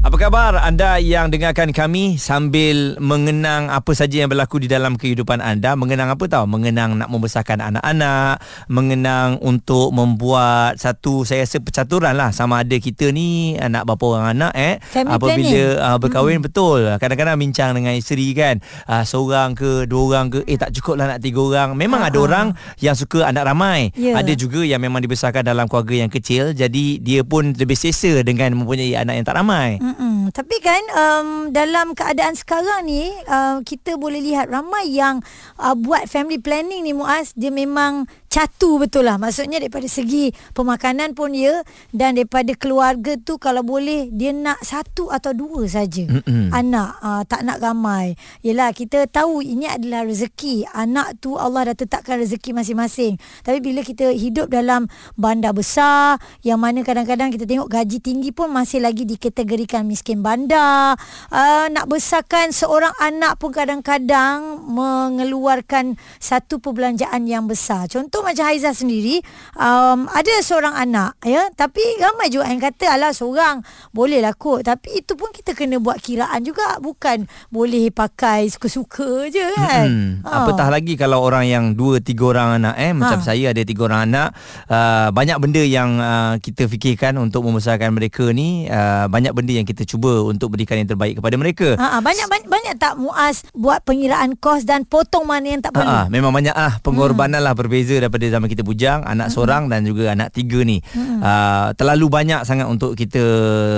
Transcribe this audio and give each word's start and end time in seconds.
Apa 0.00 0.16
khabar 0.16 0.56
anda 0.56 0.96
yang 0.96 1.28
dengarkan 1.28 1.76
kami 1.76 2.16
sambil 2.16 2.96
mengenang 2.96 3.68
apa 3.68 3.92
saja 3.92 4.24
yang 4.24 4.32
berlaku 4.32 4.56
di 4.56 4.64
dalam 4.64 4.96
kehidupan 4.96 5.44
anda? 5.44 5.76
Mengenang 5.76 6.08
apa 6.08 6.24
tahu? 6.24 6.48
Mengenang 6.48 6.96
nak 6.96 7.12
membesarkan 7.12 7.60
anak-anak, 7.60 8.40
mengenang 8.72 9.36
untuk 9.44 9.92
membuat 9.92 10.80
satu 10.80 11.28
saya 11.28 11.44
rasa 11.44 11.60
percaturan 11.60 12.16
lah 12.16 12.32
sama 12.32 12.64
ada 12.64 12.72
kita 12.80 13.12
ni 13.12 13.60
anak 13.60 13.84
berapa 13.84 14.04
orang 14.16 14.40
anak 14.40 14.52
eh 14.56 14.74
Family 14.88 15.12
apabila 15.12 15.62
uh, 15.84 15.98
berkahwin 16.00 16.40
Mm-mm. 16.40 16.48
betul. 16.48 16.80
Kadang-kadang 16.96 17.36
bincang 17.36 17.76
dengan 17.76 17.92
isteri 17.92 18.32
kan, 18.32 18.56
uh, 18.88 19.04
seorang 19.04 19.52
ke 19.52 19.84
dua 19.84 20.16
orang 20.16 20.32
ke 20.32 20.48
eh 20.48 20.56
tak 20.56 20.72
cukup 20.80 20.96
lah 20.96 21.12
nak 21.12 21.20
tiga 21.20 21.44
orang. 21.44 21.76
Memang 21.76 22.00
ada 22.00 22.16
Ha-ha. 22.16 22.24
orang 22.24 22.46
yang 22.80 22.96
suka 22.96 23.28
anak 23.28 23.44
ramai. 23.44 23.92
Ya. 24.00 24.16
Ada 24.16 24.32
juga 24.32 24.64
yang 24.64 24.80
memang 24.80 25.04
dibesarkan 25.04 25.44
dalam 25.44 25.68
keluarga 25.68 25.92
yang 25.92 26.08
kecil 26.08 26.56
jadi 26.56 26.86
dia 27.04 27.20
pun 27.20 27.52
lebih 27.52 27.76
selesa 27.76 28.24
dengan 28.24 28.56
mempunyai 28.56 28.96
anak 28.96 29.20
yang 29.20 29.28
tak 29.28 29.36
ramai. 29.36 29.76
Mm-mm. 29.90 30.30
Tapi 30.30 30.56
kan 30.62 30.82
um, 30.94 31.28
dalam 31.50 31.98
keadaan 31.98 32.38
sekarang 32.38 32.86
ni 32.86 33.10
uh, 33.26 33.58
kita 33.66 33.98
boleh 33.98 34.22
lihat 34.22 34.46
ramai 34.46 34.86
yang 34.86 35.18
uh, 35.58 35.74
buat 35.74 36.06
family 36.06 36.38
planning 36.38 36.86
ni 36.86 36.94
Muaz 36.94 37.34
dia 37.34 37.50
memang 37.50 38.06
catu 38.30 38.78
betul 38.78 39.10
lah. 39.10 39.18
Maksudnya 39.18 39.58
daripada 39.58 39.90
segi 39.90 40.30
pemakanan 40.54 41.18
pun 41.18 41.34
ya 41.34 41.66
dan 41.90 42.14
daripada 42.14 42.54
keluarga 42.54 43.18
tu 43.18 43.36
kalau 43.42 43.66
boleh 43.66 44.06
dia 44.14 44.30
nak 44.30 44.62
satu 44.62 45.10
atau 45.10 45.34
dua 45.34 45.66
saja 45.66 46.06
anak 46.54 46.90
uh, 47.02 47.22
tak 47.26 47.42
nak 47.42 47.58
ramai. 47.58 48.14
Yelah 48.46 48.70
kita 48.70 49.10
tahu 49.10 49.42
ini 49.42 49.66
adalah 49.66 50.06
rezeki. 50.06 50.70
Anak 50.70 51.18
tu 51.18 51.34
Allah 51.34 51.74
dah 51.74 51.76
tetapkan 51.82 52.22
rezeki 52.22 52.54
masing-masing. 52.54 53.18
Tapi 53.42 53.58
bila 53.58 53.82
kita 53.82 54.14
hidup 54.14 54.46
dalam 54.46 54.86
bandar 55.18 55.50
besar 55.50 56.22
yang 56.46 56.62
mana 56.62 56.86
kadang-kadang 56.86 57.34
kita 57.34 57.50
tengok 57.50 57.66
gaji 57.66 57.98
tinggi 57.98 58.30
pun 58.30 58.54
masih 58.54 58.78
lagi 58.78 59.02
dikategorikan 59.02 59.82
miskin 59.82 60.22
bandar. 60.22 60.94
Uh, 61.34 61.66
nak 61.74 61.90
besarkan 61.90 62.54
seorang 62.54 62.94
anak 63.02 63.42
pun 63.42 63.50
kadang-kadang 63.50 64.62
mengeluarkan 64.70 65.98
satu 66.22 66.62
perbelanjaan 66.62 67.26
yang 67.26 67.50
besar. 67.50 67.90
Contoh 67.90 68.19
macam 68.22 68.44
Haiza 68.48 68.72
sendiri. 68.72 69.22
Um, 69.56 70.06
ada 70.10 70.32
seorang 70.44 70.74
anak 70.76 71.16
ya. 71.24 71.48
Tapi 71.54 71.80
ramai 72.00 72.28
juga 72.28 72.48
yang 72.48 72.60
kata 72.60 72.96
alah 72.96 73.12
seorang 73.12 73.64
boleh 73.90 74.20
lah 74.20 74.34
kot. 74.36 74.66
Tapi 74.66 75.02
itu 75.04 75.16
pun 75.16 75.32
kita 75.32 75.56
kena 75.56 75.80
buat 75.80 75.98
kiraan 75.98 76.44
juga. 76.44 76.78
Bukan 76.80 77.26
boleh 77.48 77.90
pakai 77.90 78.48
suka-suka 78.50 79.28
je 79.32 79.44
kan. 79.56 79.86
Hmm. 79.88 80.10
Apatah 80.26 80.68
lagi 80.70 80.94
kalau 80.94 81.22
orang 81.24 81.48
yang 81.48 81.64
dua 81.74 81.98
tiga 82.02 82.32
orang 82.36 82.62
anak 82.62 82.76
eh? 82.78 82.92
Macam 82.92 83.18
Ha. 83.20 83.26
saya 83.26 83.52
ada 83.52 83.62
tiga 83.64 83.90
orang 83.90 84.10
anak. 84.10 84.28
Uh, 84.70 85.08
banyak 85.10 85.36
benda 85.40 85.62
yang 85.64 85.98
uh, 85.98 86.34
kita 86.38 86.70
fikirkan 86.70 87.18
untuk 87.18 87.44
membesarkan 87.44 87.92
mereka 87.92 88.30
ni. 88.30 88.70
Uh, 88.70 89.10
banyak 89.10 89.32
benda 89.34 89.52
yang 89.56 89.66
kita 89.66 89.82
cuba 89.84 90.24
untuk 90.24 90.54
berikan 90.54 90.78
yang 90.78 90.88
terbaik 90.88 91.18
kepada 91.18 91.36
mereka. 91.36 91.68
Ha, 91.76 91.86
ha, 91.86 91.98
banyak, 92.00 92.26
banyak 92.26 92.48
banyak 92.48 92.74
tak 92.76 92.94
Muaz 93.00 93.46
buat 93.56 93.82
pengiraan 93.82 94.36
kos 94.36 94.66
dan 94.68 94.84
potong 94.84 95.24
mana 95.24 95.46
yang 95.48 95.62
tak 95.62 95.72
perlu. 95.74 95.88
Ha, 95.88 96.06
memang 96.12 96.30
banyak 96.30 96.54
ah. 96.54 96.78
Pengorbanan 96.80 97.40
lah 97.40 97.54
berbeza 97.54 97.96
daripada 98.10 98.26
zaman 98.26 98.50
kita 98.50 98.66
bujang 98.66 99.06
anak 99.06 99.30
seorang 99.30 99.70
dan 99.70 99.86
juga 99.86 100.10
anak 100.10 100.34
tiga 100.34 100.66
ni. 100.66 100.82
Uh, 100.98 101.70
terlalu 101.78 102.10
banyak 102.10 102.42
sangat 102.42 102.66
untuk 102.66 102.98
kita 102.98 103.22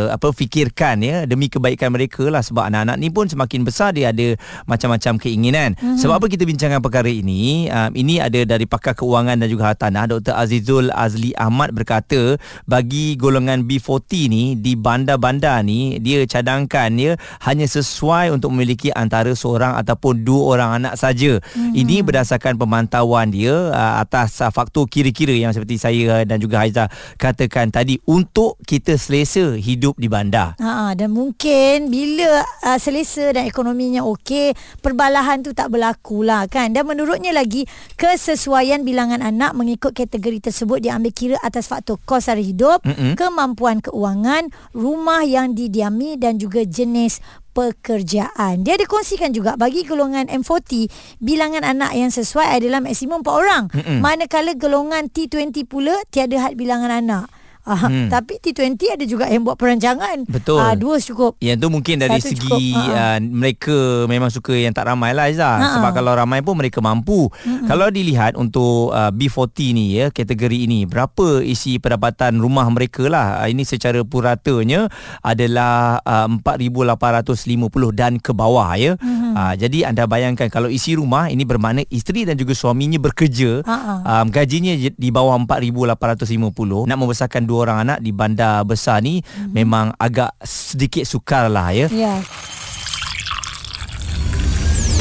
apa 0.08 0.32
fikirkan 0.32 1.04
ya 1.04 1.28
demi 1.28 1.52
kebaikan 1.52 1.92
mereka 1.92 2.32
lah. 2.32 2.40
Sebab 2.40 2.72
anak-anak 2.72 2.96
ni 2.96 3.12
pun 3.12 3.28
semakin 3.28 3.60
besar 3.68 3.92
dia 3.92 4.08
ada 4.08 4.32
macam-macam 4.64 5.20
keinginan. 5.20 5.76
Sebab 5.76 6.16
apa 6.16 6.26
kita 6.32 6.48
bincangkan 6.48 6.80
perkara 6.80 7.12
ini? 7.12 7.68
Uh, 7.68 7.92
ini 7.92 8.24
ada 8.24 8.40
dari 8.48 8.64
pakar 8.64 8.96
keuangan 8.96 9.36
dan 9.36 9.52
juga 9.52 9.76
hartanah 9.76 10.08
Dr 10.08 10.32
Azizul 10.32 10.88
Azli 10.88 11.36
Ahmad 11.36 11.76
berkata 11.76 12.40
bagi 12.64 13.20
golongan 13.20 13.68
B40 13.68 14.32
ni 14.32 14.44
di 14.56 14.72
bandar-bandar 14.78 15.60
ni 15.60 16.00
dia 16.00 16.24
cadangkan 16.24 16.94
ya 16.96 17.12
hanya 17.44 17.66
sesuai 17.68 18.32
untuk 18.32 18.54
memiliki 18.54 18.88
antara 18.94 19.34
seorang 19.34 19.76
ataupun 19.76 20.22
dua 20.22 20.56
orang 20.56 20.70
anak 20.80 20.94
saja. 20.96 21.42
Hmm. 21.52 21.74
Ini 21.74 22.06
berdasarkan 22.06 22.54
pemantauan 22.54 23.34
dia 23.34 23.74
uh, 23.74 23.94
atas 23.98 24.21
uh, 24.28 24.52
faktor 24.52 24.86
kira-kira 24.86 25.32
yang 25.32 25.50
seperti 25.50 25.78
saya 25.78 26.22
dan 26.22 26.38
juga 26.38 26.62
Haiza 26.62 26.86
katakan 27.18 27.72
tadi 27.72 27.98
untuk 28.06 28.58
kita 28.62 28.94
selesa 28.98 29.56
hidup 29.56 29.96
di 29.98 30.06
bandar. 30.06 30.54
Ha, 30.58 30.92
dan 30.98 31.14
mungkin 31.14 31.88
bila 31.88 32.42
uh, 32.42 32.78
selesa 32.78 33.34
dan 33.34 33.48
ekonominya 33.48 34.04
okey, 34.06 34.54
perbalahan 34.80 35.40
tu 35.42 35.54
tak 35.56 35.72
berlaku 35.72 36.24
lah 36.26 36.46
kan. 36.50 36.70
Dan 36.72 36.86
menurutnya 36.88 37.34
lagi, 37.34 37.66
kesesuaian 37.96 38.82
bilangan 38.86 39.22
anak 39.22 39.52
mengikut 39.56 39.92
kategori 39.92 40.50
tersebut 40.50 40.82
diambil 40.82 41.12
kira 41.12 41.36
atas 41.42 41.68
faktor 41.68 41.98
kos 42.02 42.26
sara 42.30 42.40
hidup, 42.40 42.82
Mm-mm. 42.86 43.18
kemampuan 43.18 43.82
keuangan, 43.82 44.48
rumah 44.72 45.26
yang 45.26 45.52
didiami 45.52 46.14
dan 46.16 46.38
juga 46.38 46.62
jenis 46.62 47.18
pekerjaan. 47.52 48.64
Dia 48.64 48.80
dikongsikan 48.80 49.32
juga 49.32 49.56
bagi 49.60 49.84
golongan 49.84 50.28
M40, 50.28 50.88
bilangan 51.20 51.64
anak 51.64 51.92
yang 51.96 52.08
sesuai 52.08 52.58
adalah 52.58 52.80
maksimum 52.80 53.20
4 53.20 53.28
orang. 53.28 53.64
Mm-mm. 53.72 53.98
Manakala 54.00 54.56
golongan 54.56 55.12
T20 55.12 55.68
pula 55.68 55.96
tiada 56.08 56.40
had 56.40 56.56
bilangan 56.56 56.90
anak. 56.90 57.28
Ah, 57.62 57.86
Hmm. 57.86 58.10
Tapi 58.10 58.42
T20 58.42 58.74
ada 58.90 59.04
juga 59.06 59.30
yang 59.30 59.46
buat 59.46 59.54
perancangan. 59.54 60.26
Betul. 60.26 60.58
Ah, 60.58 60.74
dua 60.74 60.98
cukup. 60.98 61.38
Yang 61.38 61.62
tu 61.62 61.68
mungkin 61.70 61.94
dari 62.02 62.18
Satu 62.18 62.34
segi 62.34 62.42
cukup, 62.42 62.58
ha. 62.90 62.90
uh, 62.90 63.18
mereka 63.22 63.76
memang 64.06 64.30
suka 64.30 64.50
yang 64.50 64.74
tak 64.74 64.90
ramai 64.90 65.14
lah 65.14 65.30
Aiza. 65.30 65.46
Ha-ha. 65.46 65.78
Sebab 65.78 65.90
kalau 65.94 66.12
ramai 66.12 66.42
pun 66.42 66.58
mereka 66.58 66.82
mampu. 66.82 67.30
Mm-mm. 67.46 67.70
Kalau 67.70 67.86
dilihat 67.86 68.34
untuk 68.34 68.90
uh, 68.90 69.14
B40 69.14 69.58
ni 69.72 69.86
ya 69.94 70.10
kategori 70.10 70.66
ini 70.66 70.90
berapa 70.90 71.38
isi 71.38 71.78
pendapatan 71.78 72.42
rumah 72.42 72.66
mereka 72.66 73.06
lah. 73.06 73.46
Uh, 73.46 73.54
ini 73.54 73.62
secara 73.62 74.02
puratanya 74.02 74.90
adalah 75.22 76.02
uh, 76.02 76.26
4850 76.42 77.94
dan 77.94 78.18
ke 78.18 78.34
bawah 78.34 78.74
ya. 78.74 78.98
Uh, 79.32 79.54
jadi 79.56 79.88
anda 79.90 80.04
bayangkan 80.06 80.48
kalau 80.52 80.68
isi 80.68 80.94
rumah 80.94 81.28
ini 81.32 81.42
bermakna 81.42 81.82
isteri 81.88 82.28
dan 82.28 82.36
juga 82.38 82.52
suaminya 82.52 83.00
bekerja 83.00 83.64
Ha-ha. 83.64 84.22
um, 84.22 84.26
gajinya 84.28 84.76
di 84.76 85.08
bawah 85.10 85.34
4850 85.48 86.88
nak 86.88 86.98
membesarkan 86.98 87.42
dua 87.48 87.58
orang 87.68 87.78
anak 87.88 87.98
di 88.04 88.10
bandar 88.14 88.62
besar 88.62 89.02
ni 89.02 89.20
hmm. 89.20 89.50
memang 89.50 89.90
agak 89.98 90.32
sedikit 90.44 91.02
sukar 91.08 91.50
lah 91.50 91.74
ya. 91.74 91.86
Ya. 91.90 92.20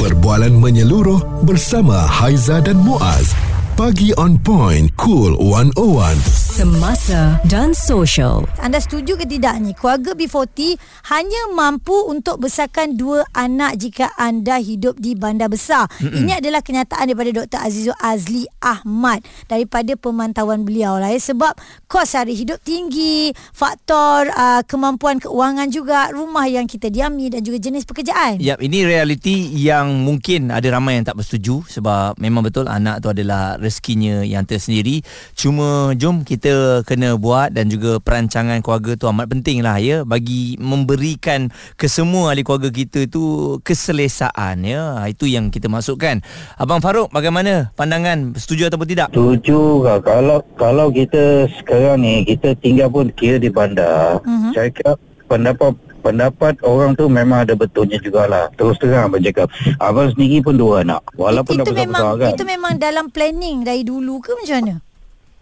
Perbualan 0.02 0.58
menyeluruh 0.58 1.46
bersama 1.46 1.94
Haiza 1.94 2.58
dan 2.58 2.74
Muaz. 2.82 3.38
Pagi 3.78 4.10
on 4.18 4.34
point. 4.34 4.90
Cool 4.98 5.38
101. 5.38 6.41
Semasa 6.52 7.40
dan 7.48 7.72
sosial. 7.72 8.44
Anda 8.60 8.76
setuju 8.76 9.16
ke 9.16 9.24
tidak 9.24 9.56
ni? 9.56 9.72
Keluarga 9.72 10.12
B40 10.12 10.76
hanya 11.08 11.48
mampu 11.56 11.96
untuk 12.04 12.44
besarkan 12.44 12.92
dua 12.92 13.24
anak 13.32 13.80
jika 13.80 14.12
anda 14.20 14.60
hidup 14.60 15.00
di 15.00 15.16
bandar 15.16 15.48
besar. 15.48 15.88
Mm-mm. 15.96 16.12
Ini 16.12 16.44
adalah 16.44 16.60
kenyataan 16.60 17.08
daripada 17.08 17.32
Dr. 17.32 17.56
Azizul 17.56 17.96
Azli 17.96 18.44
Ahmad 18.60 19.24
daripada 19.48 19.96
pemantauan 19.96 20.68
beliau 20.68 21.00
lah 21.00 21.08
ya. 21.08 21.32
Sebab 21.32 21.56
kos 21.88 22.12
sara 22.12 22.28
hidup 22.28 22.60
tinggi, 22.60 23.32
faktor 23.56 24.28
uh, 24.36 24.60
kemampuan 24.68 25.24
keuangan 25.24 25.72
juga, 25.72 26.12
rumah 26.12 26.44
yang 26.52 26.68
kita 26.68 26.92
diami 26.92 27.32
dan 27.32 27.40
juga 27.40 27.64
jenis 27.64 27.88
pekerjaan. 27.88 28.44
Ya, 28.44 28.60
ini 28.60 28.84
realiti 28.84 29.48
yang 29.56 30.04
mungkin 30.04 30.52
ada 30.52 30.68
ramai 30.68 31.00
yang 31.00 31.08
tak 31.08 31.16
bersetuju 31.16 31.64
sebab 31.64 32.20
memang 32.20 32.44
betul 32.44 32.68
anak 32.68 33.00
tu 33.00 33.08
adalah 33.08 33.56
rezekinya 33.56 34.20
yang 34.20 34.44
tersendiri. 34.44 35.00
Cuma 35.32 35.96
jom 35.96 36.20
kita 36.20 36.41
kena 36.82 37.14
buat 37.20 37.54
dan 37.54 37.70
juga 37.70 38.02
perancangan 38.02 38.58
keluarga 38.64 38.98
tu 38.98 39.06
amat 39.06 39.30
penting 39.30 39.62
lah 39.62 39.78
ya 39.78 40.02
bagi 40.02 40.58
memberikan 40.58 41.52
ke 41.78 41.86
semua 41.86 42.34
ahli 42.34 42.42
keluarga 42.42 42.72
kita 42.72 43.06
tu 43.06 43.56
keselesaan 43.62 44.66
ya. 44.66 44.98
Itu 45.06 45.30
yang 45.30 45.52
kita 45.52 45.70
masukkan. 45.70 46.24
Abang 46.58 46.82
Farouk 46.82 47.12
bagaimana 47.14 47.70
pandangan 47.78 48.34
setuju 48.34 48.72
ataupun 48.72 48.88
tidak? 48.88 49.08
Setuju 49.12 49.86
kak. 49.86 49.98
Kalau 50.08 50.38
kalau 50.58 50.86
kita 50.88 51.46
sekarang 51.60 52.02
ni 52.02 52.26
kita 52.26 52.56
tinggal 52.58 52.88
pun 52.90 53.12
kira 53.14 53.38
di 53.38 53.52
bandar. 53.52 54.18
Uh-huh. 54.24 54.50
Saya 54.56 54.72
kira 54.72 54.98
pendapat 55.30 55.76
pendapat 56.02 56.58
orang 56.66 56.98
tu 56.98 57.06
memang 57.06 57.46
ada 57.46 57.54
betulnya 57.54 57.96
jugalah. 58.02 58.50
Terus 58.58 58.76
terang 58.82 59.08
abang 59.08 59.22
cakap. 59.22 59.48
Abang 59.78 60.10
sendiri 60.12 60.42
pun 60.42 60.58
dua 60.58 60.82
anak. 60.82 61.00
Walaupun 61.14 61.62
itu 61.62 61.62
dah 61.62 61.72
besar-besar 61.72 61.86
memang 61.86 62.14
kan. 62.18 62.30
itu 62.34 62.44
memang 62.44 62.72
dalam 62.76 63.06
planning 63.08 63.62
dari 63.62 63.82
dulu 63.86 64.18
ke 64.18 64.34
macam 64.34 64.56
mana? 64.58 64.76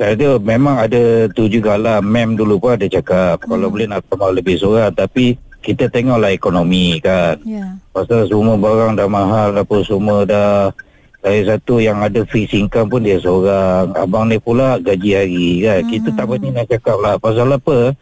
Ada 0.00 0.40
memang 0.40 0.80
ada 0.80 1.28
tu 1.36 1.44
jugalah. 1.44 2.00
Mem 2.00 2.32
dulu 2.32 2.56
pun 2.56 2.72
ada 2.72 2.88
cakap. 2.88 3.44
Hmm. 3.44 3.52
Kalau 3.52 3.68
boleh 3.68 3.84
nak 3.84 4.00
tambah 4.08 4.32
lebih 4.32 4.56
seorang. 4.56 4.96
Tapi 4.96 5.36
kita 5.60 5.92
tengoklah 5.92 6.32
ekonomi 6.32 6.96
kan. 7.04 7.36
Ya. 7.44 7.76
Pasal 7.92 8.24
semua 8.24 8.56
barang 8.56 8.96
dah 8.96 9.08
mahal 9.12 9.60
apa 9.60 9.76
semua 9.84 10.24
dah 10.24 10.72
saya 11.20 11.52
satu 11.52 11.84
yang 11.84 12.00
ada 12.00 12.24
fixed 12.24 12.56
income 12.56 12.88
pun 12.88 13.04
dia 13.04 13.20
seorang. 13.20 13.92
Abang 13.92 14.32
ni 14.32 14.40
pula 14.40 14.80
gaji 14.80 15.10
hari 15.12 15.48
kan. 15.60 15.80
Hmm. 15.84 15.90
Kita 15.92 16.08
tak 16.16 16.24
berani 16.32 16.48
nak 16.48 16.66
cakap 16.72 16.96
lah. 16.96 17.14
Pasal 17.20 17.52
apa? 17.52 17.92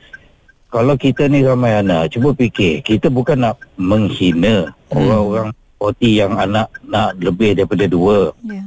Kalau 0.69 0.95
kita 1.01 1.27
ni 1.27 1.43
ramai 1.43 1.81
anak, 1.81 2.13
cuba 2.15 2.31
fikir. 2.37 2.85
Kita 2.87 3.11
bukan 3.11 3.43
nak 3.43 3.59
menghina 3.75 4.71
Hmm. 4.89 5.05
orang-orang 5.05 5.49
poti 5.77 6.17
yang 6.17 6.33
anak 6.41 6.71
nak 6.89 7.13
lebih 7.21 7.59
daripada 7.59 7.85
dua. 7.85 8.33
Ya. 8.47 8.65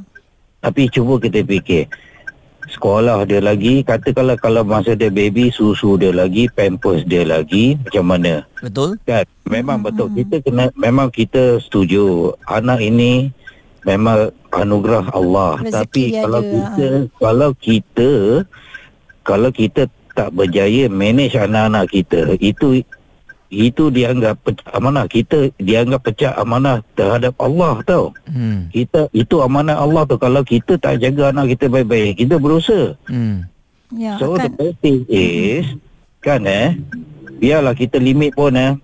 Tapi 0.62 0.86
cuba 0.92 1.18
kita 1.18 1.42
fikir 1.42 1.90
sekolah 2.70 3.26
dia 3.26 3.42
lagi 3.42 3.82
katakanlah 3.82 4.38
kalau 4.38 4.62
masa 4.62 4.94
dia 4.94 5.10
baby 5.10 5.50
susu 5.50 5.98
dia 5.98 6.14
lagi 6.14 6.46
pampers 6.54 7.02
dia 7.10 7.26
lagi 7.26 7.80
macam 7.82 8.06
mana? 8.06 8.46
Betul? 8.62 9.02
kan? 9.08 9.26
Memang 9.50 9.82
betul. 9.82 10.14
Kita 10.14 10.44
kena 10.46 10.70
memang 10.78 11.10
kita 11.10 11.58
setuju. 11.64 12.36
Anak 12.46 12.84
ini 12.84 13.34
memang 13.88 14.30
anugerah 14.54 15.10
Allah. 15.16 15.58
Rezeki 15.62 15.74
tapi 15.74 16.04
dia 16.14 16.22
kalau 16.22 16.42
ada, 16.42 16.50
kita 16.52 16.90
kalau 17.18 17.50
kita 17.58 18.12
kalau 19.26 19.50
kita 19.50 19.82
tak 20.12 20.30
berjaya 20.36 20.92
manage 20.92 21.40
anak-anak 21.40 21.88
kita 21.88 22.36
itu 22.38 22.84
itu 23.52 23.92
dianggap 23.92 24.40
pecah 24.48 24.72
amanah. 24.80 25.06
Kita 25.12 25.52
dianggap 25.60 26.08
pecah 26.08 26.32
amanah 26.40 26.80
terhadap 26.96 27.36
Allah 27.36 27.84
tau. 27.84 28.16
Hmm. 28.32 28.72
kita 28.72 29.12
itu 29.12 29.44
amanah 29.44 29.76
Allah 29.76 30.08
tu. 30.08 30.16
Kalau 30.16 30.42
kita 30.42 30.80
tak 30.80 31.04
jaga 31.04 31.36
anak 31.36 31.54
kita 31.54 31.68
baik-baik 31.68 32.16
kita 32.18 32.40
berdosa 32.40 32.96
Hmm. 33.12 33.44
Ya, 33.92 34.16
So 34.16 34.40
the 34.40 34.48
kan. 34.48 34.56
best 34.56 34.80
thing 34.80 35.04
is 35.12 35.68
Kan 36.24 36.48
eh? 36.48 36.80
Biarlah 37.44 37.76
kita 37.76 38.00
limit 38.00 38.32
pun 38.40 38.56
eh? 38.56 38.80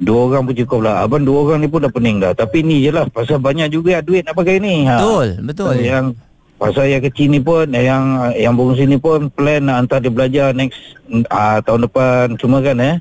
Dua 0.00 0.32
orang 0.32 0.48
pun 0.48 0.56
cukup 0.56 0.80
lah. 0.88 1.04
Abang 1.04 1.22
dua 1.22 1.52
orang 1.52 1.60
ni 1.60 1.68
pun 1.68 1.84
dah 1.84 1.92
pening 1.92 2.16
dah. 2.16 2.32
Tapi 2.32 2.64
ni 2.64 2.80
je 2.80 2.90
lah. 2.90 3.04
Pasal 3.12 3.44
banyak 3.44 3.68
juga 3.68 4.00
duit 4.00 4.24
nak 4.24 4.34
pakai 4.34 4.56
ni. 4.56 4.88
Ha. 4.88 4.98
Betul, 4.98 5.28
betul. 5.44 5.74
Yang 5.84 6.16
Pasal 6.62 6.94
yang 6.94 7.02
kecil 7.02 7.26
ni 7.26 7.42
pun 7.42 7.74
Yang 7.74 8.04
yang 8.38 8.54
bongsi 8.54 8.86
ni 8.86 8.94
pun 8.94 9.26
Plan 9.34 9.66
nak 9.66 9.82
hantar 9.82 9.98
dia 9.98 10.14
belajar 10.14 10.54
Next 10.54 10.78
uh, 11.26 11.58
Tahun 11.58 11.90
depan. 11.90 12.38
Cuma 12.38 12.62
kan 12.62 12.78
eh 12.78 12.96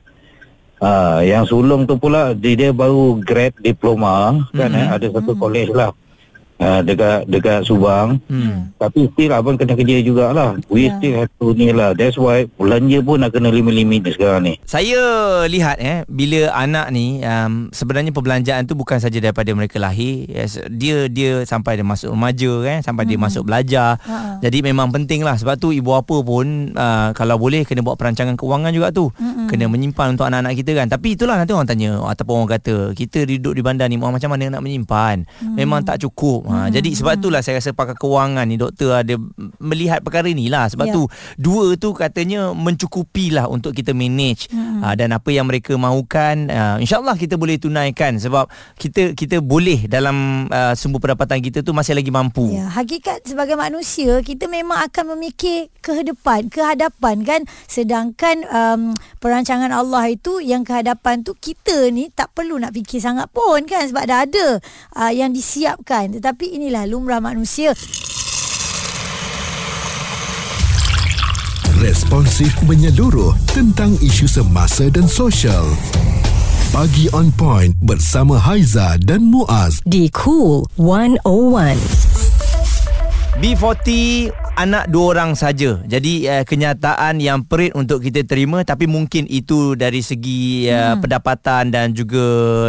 Uh, 0.81 1.22
yang 1.22 1.45
sulung 1.45 1.86
tu 1.86 1.94
pula 1.94 2.33
dia, 2.33 2.57
dia 2.57 2.69
baru 2.74 3.22
grad 3.22 3.54
diploma 3.62 4.33
kan 4.50 4.66
Mhm. 4.66 4.81
eh? 4.81 4.88
Ada 4.89 5.07
satu 5.13 5.38
college 5.38 5.69
lah 5.69 5.94
uh, 6.62 6.80
dekat 6.86 7.25
dekat 7.25 7.60
Subang 7.66 8.22
Hmm. 8.30 8.72
tapi 8.78 9.10
still 9.12 9.34
abang 9.34 9.58
kena 9.58 9.74
kerja 9.74 10.00
jugalah. 10.02 10.56
We 10.69 10.88
Ya. 10.88 10.96
still 10.98 11.16
have 11.19 11.31
to 11.36 11.52
ni 11.54 11.74
lah. 11.74 11.92
That's 11.92 12.16
why 12.16 12.46
belanja 12.48 13.02
pun 13.02 13.22
nak 13.22 13.34
kena 13.34 13.50
limit-limit 13.50 14.13
sekarang 14.13 14.46
ni. 14.46 14.54
Saya 14.63 15.02
lihat 15.46 15.81
eh 15.81 16.06
bila 16.08 16.54
anak 16.54 16.94
ni 16.94 17.19
um, 17.22 17.68
sebenarnya 17.74 18.13
perbelanjaan 18.13 18.66
tu 18.66 18.78
bukan 18.78 19.02
saja 19.02 19.18
daripada 19.18 19.50
mereka 19.52 19.81
lahir 19.81 20.30
yes, 20.30 20.62
dia 20.69 21.10
dia 21.10 21.44
sampai 21.44 21.81
dia 21.81 21.86
masuk 21.86 22.13
remaja 22.13 22.52
kan 22.62 22.78
sampai 22.86 23.04
dia 23.10 23.18
masuk 23.18 23.44
belajar. 23.46 23.98
Ha. 24.06 24.40
Jadi 24.40 24.62
memang 24.62 24.94
penting 24.94 25.25
lah 25.25 25.36
sebab 25.36 25.58
tu 25.58 25.74
ibu 25.74 25.92
apa 25.94 26.22
pun 26.22 26.74
uh, 26.74 27.10
kalau 27.13 27.36
boleh 27.38 27.66
kena 27.66 27.81
buat 27.81 27.98
perancangan 27.98 28.38
kewangan 28.38 28.72
juga 28.72 28.94
tu. 28.94 29.10
Mm-mm. 29.16 29.48
Kena 29.48 29.66
menyimpan 29.72 30.16
untuk 30.16 30.28
anak-anak 30.28 30.54
kita 30.58 30.72
kan. 30.78 30.88
Tapi 30.92 31.16
itulah 31.16 31.40
nanti 31.40 31.56
orang 31.56 31.68
tanya 31.69 31.98
ataupun 32.04 32.46
orang 32.46 32.52
kata 32.60 32.75
kita 32.94 33.24
duduk 33.25 33.54
di 33.56 33.62
bandar 33.63 33.88
ni 33.88 33.96
macam 33.96 34.28
mana 34.28 34.60
nak 34.60 34.62
menyimpan. 34.62 35.24
Memang 35.56 35.81
tak 35.81 36.04
cukup. 36.04 36.50
Ha, 36.51 36.68
jadi 36.68 36.92
sebab 36.92 37.24
itulah 37.24 37.39
saya 37.39 37.63
rasa 37.63 37.71
pakar 37.71 37.95
kewangan 37.95 38.44
ni 38.44 38.59
doktor 38.59 38.92
ada 38.92 39.15
melihat 39.63 40.03
perkara 40.03 40.27
ni 40.27 40.51
lah 40.51 40.68
sebab 40.68 40.92
Ya. 40.92 40.94
tu 40.98 41.07
dua 41.39 41.80
tu 41.80 41.95
katanya 41.95 42.51
mencukupi 42.51 43.31
lah 43.31 43.48
untuk 43.48 43.71
kita 43.71 43.95
manage 43.95 44.51
hmm. 44.51 44.83
uh, 44.83 44.94
dan 44.98 45.15
apa 45.15 45.30
yang 45.31 45.48
mereka 45.48 45.71
mahukan 45.80 46.51
uh, 46.51 46.75
insyaallah 46.83 47.15
kita 47.15 47.39
boleh 47.39 47.56
tunaikan 47.56 48.19
sebab 48.19 48.51
kita 48.75 49.15
kita 49.15 49.39
boleh 49.39 49.88
dalam 49.88 50.48
uh, 50.51 50.74
sumber 50.75 51.00
pendapatan 51.00 51.39
kita 51.39 51.62
tu 51.62 51.71
masih 51.71 51.94
lagi 51.94 52.09
mampu. 52.09 52.50
Ya, 52.51 52.68
hakikat 52.68 53.24
sebagai 53.24 53.56
manusia 53.56 54.19
kita 54.25 54.50
memang 54.50 54.81
akan 54.89 55.15
memikir 55.15 55.69
ke 55.81 56.01
depan, 56.01 56.50
ke 56.50 56.62
hadapan 56.62 57.21
kan. 57.21 57.42
Sedangkan 57.69 58.42
um, 58.50 58.81
perancangan 59.21 59.69
Allah 59.69 60.09
itu 60.09 60.42
yang 60.42 60.65
ke 60.65 60.74
hadapan 60.74 61.21
tu 61.21 61.38
kita 61.38 61.94
ni 61.94 62.09
tak 62.09 62.33
perlu 62.33 62.57
nak 62.57 62.74
fikir 62.74 62.98
sangat 62.98 63.30
pun 63.30 63.63
kan 63.69 63.86
sebab 63.86 64.03
dah 64.09 64.19
ada 64.25 64.48
uh, 64.98 65.12
yang 65.13 65.30
disiapkan. 65.30 66.18
Tetapi 66.18 66.40
inilah 66.49 66.89
lumrah 66.89 67.21
manusia. 67.21 67.77
Responsif 71.81 72.53
menyeluruh 72.69 73.33
tentang 73.53 73.93
isu 74.01 74.29
semasa 74.29 74.85
dan 74.89 75.09
sosial. 75.09 75.65
Pagi 76.71 77.09
on 77.11 77.33
point 77.33 77.73
bersama 77.81 78.38
Haiza 78.38 78.95
dan 79.01 79.25
Muaz. 79.27 79.81
di 79.83 80.07
Cool 80.13 80.63
101. 80.77 81.75
B40 83.41 84.40
anak 84.56 84.92
dua 84.92 85.15
orang 85.15 85.31
saja. 85.33 85.80
Jadi 85.88 86.27
uh, 86.27 86.44
kenyataan 86.44 87.24
yang 87.24 87.44
perit 87.48 87.71
untuk 87.71 88.03
kita 88.03 88.27
terima 88.27 88.62
tapi 88.68 88.86
mungkin 88.86 89.24
itu 89.31 89.80
dari 89.80 90.03
segi 90.03 90.68
uh, 90.68 90.95
hmm. 90.95 91.07
pendapatan 91.07 91.71
dan 91.71 91.95
juga 91.95 92.24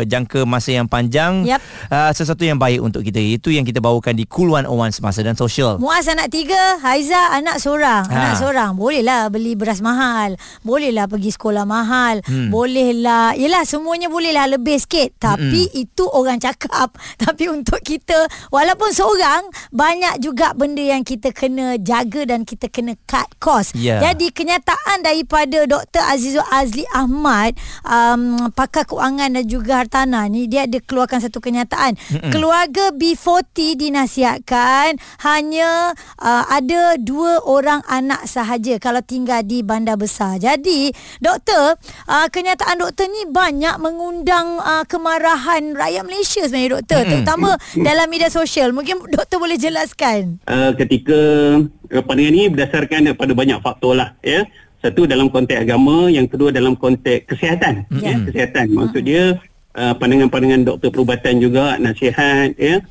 jangka 0.07 0.47
masa 0.47 0.79
yang 0.79 0.87
panjang 0.87 1.43
Yap. 1.43 1.61
uh, 1.91 2.11
sesuatu 2.15 2.47
yang 2.47 2.59
baik 2.59 2.79
untuk 2.79 3.03
kita. 3.03 3.19
Itu 3.19 3.51
yang 3.51 3.67
kita 3.67 3.83
bawakan 3.83 4.15
di 4.15 4.25
Cool 4.31 4.55
101 4.55 4.71
Semasa 4.95 5.21
dan 5.27 5.35
Sosial. 5.35 5.83
Muaz 5.83 6.07
anak 6.07 6.31
tiga, 6.31 6.79
Haiza 6.79 7.35
anak 7.35 7.59
seorang. 7.59 8.07
Ha. 8.07 8.15
Anak 8.15 8.35
seorang. 8.39 8.71
Bolehlah 8.79 9.29
beli 9.33 9.59
beras 9.59 9.83
mahal. 9.83 10.39
Bolehlah 10.63 11.11
pergi 11.11 11.35
sekolah 11.35 11.67
mahal. 11.67 12.23
Hmm. 12.25 12.49
Bolehlah. 12.53 13.35
Yelah 13.35 13.67
semuanya 13.67 14.07
bolehlah 14.07 14.47
lebih 14.47 14.79
sikit. 14.79 15.19
Tapi 15.19 15.69
Hmm. 15.69 15.83
itu 15.83 16.05
orang 16.07 16.39
cakap. 16.39 16.95
Tapi 17.23 17.51
untuk 17.51 17.81
kita, 17.83 18.27
walaupun 18.55 18.91
seorang, 18.95 19.43
banyak 19.75 20.23
juga 20.23 20.55
benda 20.55 20.81
yang 20.83 21.03
kita 21.03 21.35
kena 21.35 21.72
jaga 21.81 22.29
dan 22.29 22.45
kita 22.45 22.69
kena 22.69 22.97
cut 23.07 23.29
cost. 23.39 23.73
Ya. 23.77 24.01
Jadi 24.01 24.33
kenyataan 24.33 25.05
daripada 25.05 25.65
Dr. 25.65 26.03
Azizul 26.05 26.45
Azli 26.51 26.85
Ahmad, 26.93 27.55
um, 27.85 28.51
pakar 28.53 28.85
keuangan 28.85 29.35
dan 29.37 29.45
juga 29.47 29.85
hartanah 29.85 30.27
ni, 30.29 30.47
dia 30.49 30.65
ada 30.67 30.79
keluarkan 30.83 31.23
satu 31.23 31.39
kenyataan. 31.39 31.95
Mm-mm. 31.97 32.33
Keluarga 32.33 32.91
B40 32.95 33.79
dinasihatkan 33.79 34.99
hanya 35.25 35.93
uh, 36.19 36.45
ada 36.51 36.97
dua 36.99 37.43
orang 37.45 37.81
anak 37.89 38.27
sahaja 38.27 38.79
kalau 38.83 39.01
tinggal 39.03 39.41
di 39.43 39.63
bandar 39.63 39.97
besar. 39.99 40.39
Jadi, 40.39 40.91
doktor, 41.19 41.79
uh, 42.09 42.27
kenyataan 42.29 42.83
doktor 42.83 43.07
ni 43.11 43.27
banyak 43.31 43.79
mengundang 43.79 44.59
uh, 44.59 44.85
kemarahan 44.87 45.75
rakyat 45.75 46.03
Malaysia 46.07 46.43
sebenarnya 46.47 46.83
doktor, 46.83 47.01
Mm-mm. 47.03 47.11
terutama 47.11 47.51
dalam 47.79 48.07
media 48.11 48.31
sosial. 48.33 48.75
Mungkin 48.75 49.11
doktor 49.11 49.39
boleh 49.39 49.59
jelaskan. 49.59 50.43
uh, 50.49 50.73
ketika 50.75 51.21
uh, 51.69 52.03
pandangan 52.03 52.35
ini 52.35 52.47
berdasarkan 52.51 53.01
pada 53.15 53.33
banyak 53.35 53.59
faktor 53.63 53.99
lah 53.99 54.17
ya. 54.25 54.47
Satu 54.83 55.07
dalam 55.07 55.31
konteks 55.31 55.63
agama 55.63 56.11
yang 56.11 56.27
kedua 56.27 56.51
dalam 56.51 56.75
konteks 56.75 57.31
kesihatan 57.31 57.87
Ya. 58.03 58.19
ya 58.19 58.27
kesihatan. 58.27 58.67
Maksud 58.75 59.03
dia 59.07 59.39
uh, 59.79 59.95
pandangan-pandangan 59.95 60.67
doktor 60.67 60.91
perubatan 60.91 61.39
juga 61.39 61.79
nasihat 61.79 62.55
ya. 62.59 62.83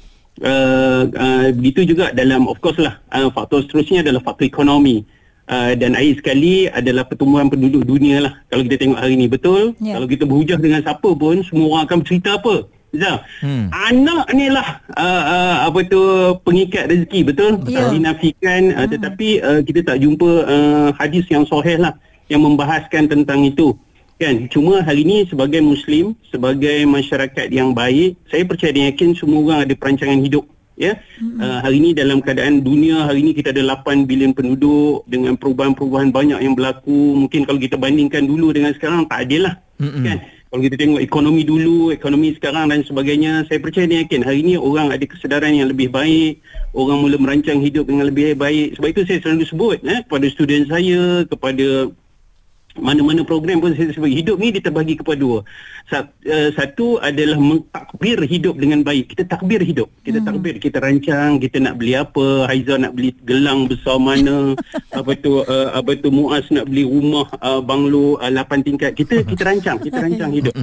Uh, 0.41 1.11
uh, 1.11 1.47
begitu 1.51 1.91
juga 1.91 2.15
dalam 2.15 2.47
of 2.47 2.57
course 2.63 2.79
lah 2.79 2.97
uh, 3.11 3.27
faktor 3.35 3.67
seterusnya 3.67 4.07
adalah 4.07 4.23
faktor 4.23 4.47
ekonomi. 4.47 5.03
Uh, 5.51 5.75
dan 5.75 5.99
akhir 5.99 6.23
sekali 6.23 6.71
adalah 6.71 7.03
pertumbuhan 7.03 7.51
penduduk 7.51 7.83
dunia 7.83 8.23
lah. 8.23 8.33
Kalau 8.47 8.63
kita 8.63 8.77
tengok 8.87 8.99
hari 9.03 9.13
ini 9.19 9.27
betul? 9.27 9.75
Ya. 9.83 9.99
kalau 9.99 10.07
kita 10.07 10.23
berhujah 10.23 10.55
dengan 10.55 10.79
siapa 10.79 11.09
pun 11.11 11.43
semua 11.43 11.67
orang 11.75 11.83
akan 11.91 11.97
bercerita 12.07 12.39
apa 12.39 12.55
Zah, 12.91 13.23
Hmm. 13.39 13.71
anak 13.71 14.27
ni 14.35 14.51
lah 14.51 14.83
uh, 14.99 15.23
uh, 15.23 15.55
apa 15.71 15.79
tu 15.87 16.01
pengikat 16.43 16.91
rezeki 16.91 17.23
betul? 17.23 17.63
Tak 17.63 17.95
dinafikan 17.95 18.61
uh, 18.75 18.83
tetapi 18.83 19.39
uh, 19.39 19.59
kita 19.63 19.79
tak 19.87 20.03
jumpa 20.03 20.31
uh, 20.43 20.87
hadis 20.99 21.23
yang 21.31 21.47
sahih 21.47 21.79
lah 21.79 21.95
yang 22.27 22.43
membahaskan 22.43 23.07
tentang 23.07 23.47
itu 23.47 23.79
kan? 24.19 24.43
Cuma 24.51 24.83
hari 24.83 25.07
ini 25.07 25.23
sebagai 25.23 25.63
muslim 25.63 26.19
sebagai 26.35 26.83
masyarakat 26.83 27.47
yang 27.47 27.71
baik 27.71 28.19
saya 28.27 28.43
percaya 28.43 28.75
dan 28.75 28.91
yakin 28.91 29.15
semua 29.15 29.39
orang 29.39 29.59
ada 29.63 29.73
perancangan 29.79 30.19
hidup 30.19 30.43
ya? 30.75 30.99
Uh, 31.39 31.63
hari 31.63 31.79
ini 31.79 31.95
dalam 31.95 32.19
keadaan 32.19 32.59
dunia 32.59 33.07
hari 33.07 33.23
ini 33.23 33.31
kita 33.31 33.55
ada 33.55 33.63
8 33.87 34.03
bilion 34.03 34.35
penduduk 34.35 35.07
dengan 35.07 35.39
perubahan-perubahan 35.39 36.11
banyak 36.11 36.43
yang 36.43 36.59
berlaku. 36.59 37.15
Mungkin 37.23 37.47
kalau 37.47 37.55
kita 37.55 37.79
bandingkan 37.79 38.27
dulu 38.27 38.51
dengan 38.51 38.75
sekarang 38.75 39.07
tak 39.07 39.31
adil 39.31 39.47
lah 39.47 39.55
Mm-mm. 39.79 40.03
kan 40.03 40.19
kalau 40.51 40.67
kita 40.67 40.75
tengok 40.75 40.99
ekonomi 40.99 41.47
dulu, 41.47 41.95
ekonomi 41.95 42.35
sekarang 42.35 42.67
dan 42.67 42.83
sebagainya, 42.83 43.47
saya 43.47 43.63
percaya 43.63 43.87
dan 43.87 44.03
yakin 44.03 44.19
hari 44.19 44.43
ini 44.43 44.59
orang 44.59 44.91
ada 44.91 45.07
kesedaran 45.07 45.55
yang 45.55 45.71
lebih 45.71 45.87
baik, 45.87 46.43
orang 46.75 47.07
mula 47.07 47.15
merancang 47.15 47.63
hidup 47.63 47.87
dengan 47.87 48.11
lebih 48.11 48.35
baik. 48.35 48.75
Sebab 48.75 48.87
itu 48.91 49.01
saya 49.07 49.23
selalu 49.23 49.47
sebut 49.47 49.79
eh, 49.87 50.03
kepada 50.03 50.27
student 50.27 50.67
saya, 50.67 51.23
kepada 51.23 51.67
mana-mana 52.79 53.27
program 53.27 53.59
pun 53.59 53.75
saya 53.75 53.91
sebut 53.91 54.07
hidup 54.07 54.39
ni 54.39 54.55
dia 54.55 54.63
terbagi 54.63 54.95
kepada 54.95 55.19
dua. 55.19 55.39
Uh, 55.91 56.49
satu 56.55 57.03
adalah 57.03 57.35
mentakbir 57.35 58.15
hidup 58.23 58.55
dengan 58.55 58.79
baik. 58.85 59.11
Kita 59.11 59.27
takbir 59.27 59.59
hidup. 59.59 59.91
Kita 60.07 60.23
hmm. 60.23 60.27
takbir, 60.27 60.55
kita 60.55 60.77
rancang, 60.79 61.41
kita 61.41 61.57
nak 61.59 61.75
beli 61.75 61.99
apa, 61.99 62.47
Haiza 62.47 62.79
nak 62.79 62.95
beli 62.95 63.11
gelang 63.27 63.67
besar 63.67 63.99
mana, 63.99 64.55
apa 64.99 65.11
tu 65.19 65.43
uh, 65.43 65.69
apa 65.75 65.99
tu 65.99 66.13
Muaz 66.13 66.47
nak 66.53 66.71
beli 66.71 66.87
rumah 66.87 67.27
uh, 67.43 67.59
banglo 67.59 68.15
uh, 68.23 68.31
8 68.31 68.63
tingkat. 68.63 68.95
Kita 68.95 69.25
kita 69.27 69.41
rancang, 69.43 69.77
kita 69.83 69.97
rancang 69.99 70.31
hidup. 70.31 70.53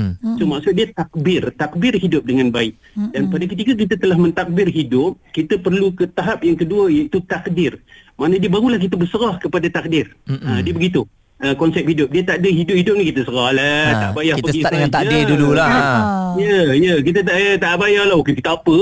So 0.41 0.49
maksud 0.49 0.73
dia 0.73 0.89
takbir, 0.95 1.53
takbir 1.61 1.93
hidup 1.99 2.25
dengan 2.25 2.49
baik. 2.49 2.73
Dan 3.13 3.29
pada 3.29 3.45
ketika 3.45 3.73
kita 3.77 3.95
telah 4.01 4.17
mentakbir 4.17 4.71
hidup, 4.73 5.21
kita 5.37 5.61
perlu 5.61 5.93
ke 5.93 6.09
tahap 6.09 6.41
yang 6.47 6.57
kedua 6.57 6.89
iaitu 6.89 7.21
takdir. 7.29 7.77
Mana 8.19 8.35
dia 8.35 8.51
barulah 8.51 8.81
kita 8.81 8.99
berserah 8.99 9.39
kepada 9.39 9.71
takdir. 9.71 10.11
Ha, 10.27 10.59
dia 10.65 10.75
begitu. 10.75 11.07
Uh, 11.43 11.55
konsep 11.55 11.85
hidup. 11.87 12.09
Dia 12.11 12.23
tak 12.27 12.43
ada 12.43 12.51
hidup-hidup 12.51 12.95
ni 12.99 13.05
kita 13.11 13.21
serah 13.27 13.51
lah. 13.55 13.85
Ha, 13.89 14.01
tak 14.03 14.11
payah 14.19 14.35
kita 14.39 14.47
pergi 14.47 14.61
start 14.63 14.73
dengan 14.75 14.91
takdir 14.91 15.23
dululah. 15.27 15.71
Ha. 15.71 15.87
Ya, 16.39 16.59
ya, 16.77 16.95
kita 17.03 17.21
tak 17.25 17.37
eh, 17.39 17.57
tak 17.59 17.75
payah 17.79 18.05
lah. 18.07 18.17
Okey, 18.19 18.39
tak 18.39 18.63
apa. 18.63 18.79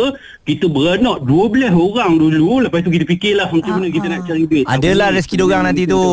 Kita 0.46 0.66
beranak 0.70 1.26
12 1.26 1.74
orang 1.74 2.12
dulu, 2.22 2.62
lepas 2.62 2.78
tu 2.86 2.90
kita 2.94 3.02
fikirlah 3.02 3.48
macam 3.50 3.82
mana 3.82 3.86
kita 3.90 4.06
nak 4.06 4.20
cari 4.24 4.44
duit. 4.46 4.64
Adalah 4.70 5.08
rezeki 5.10 5.36
dorang 5.42 5.62
nanti 5.66 5.82
tu. 5.90 6.04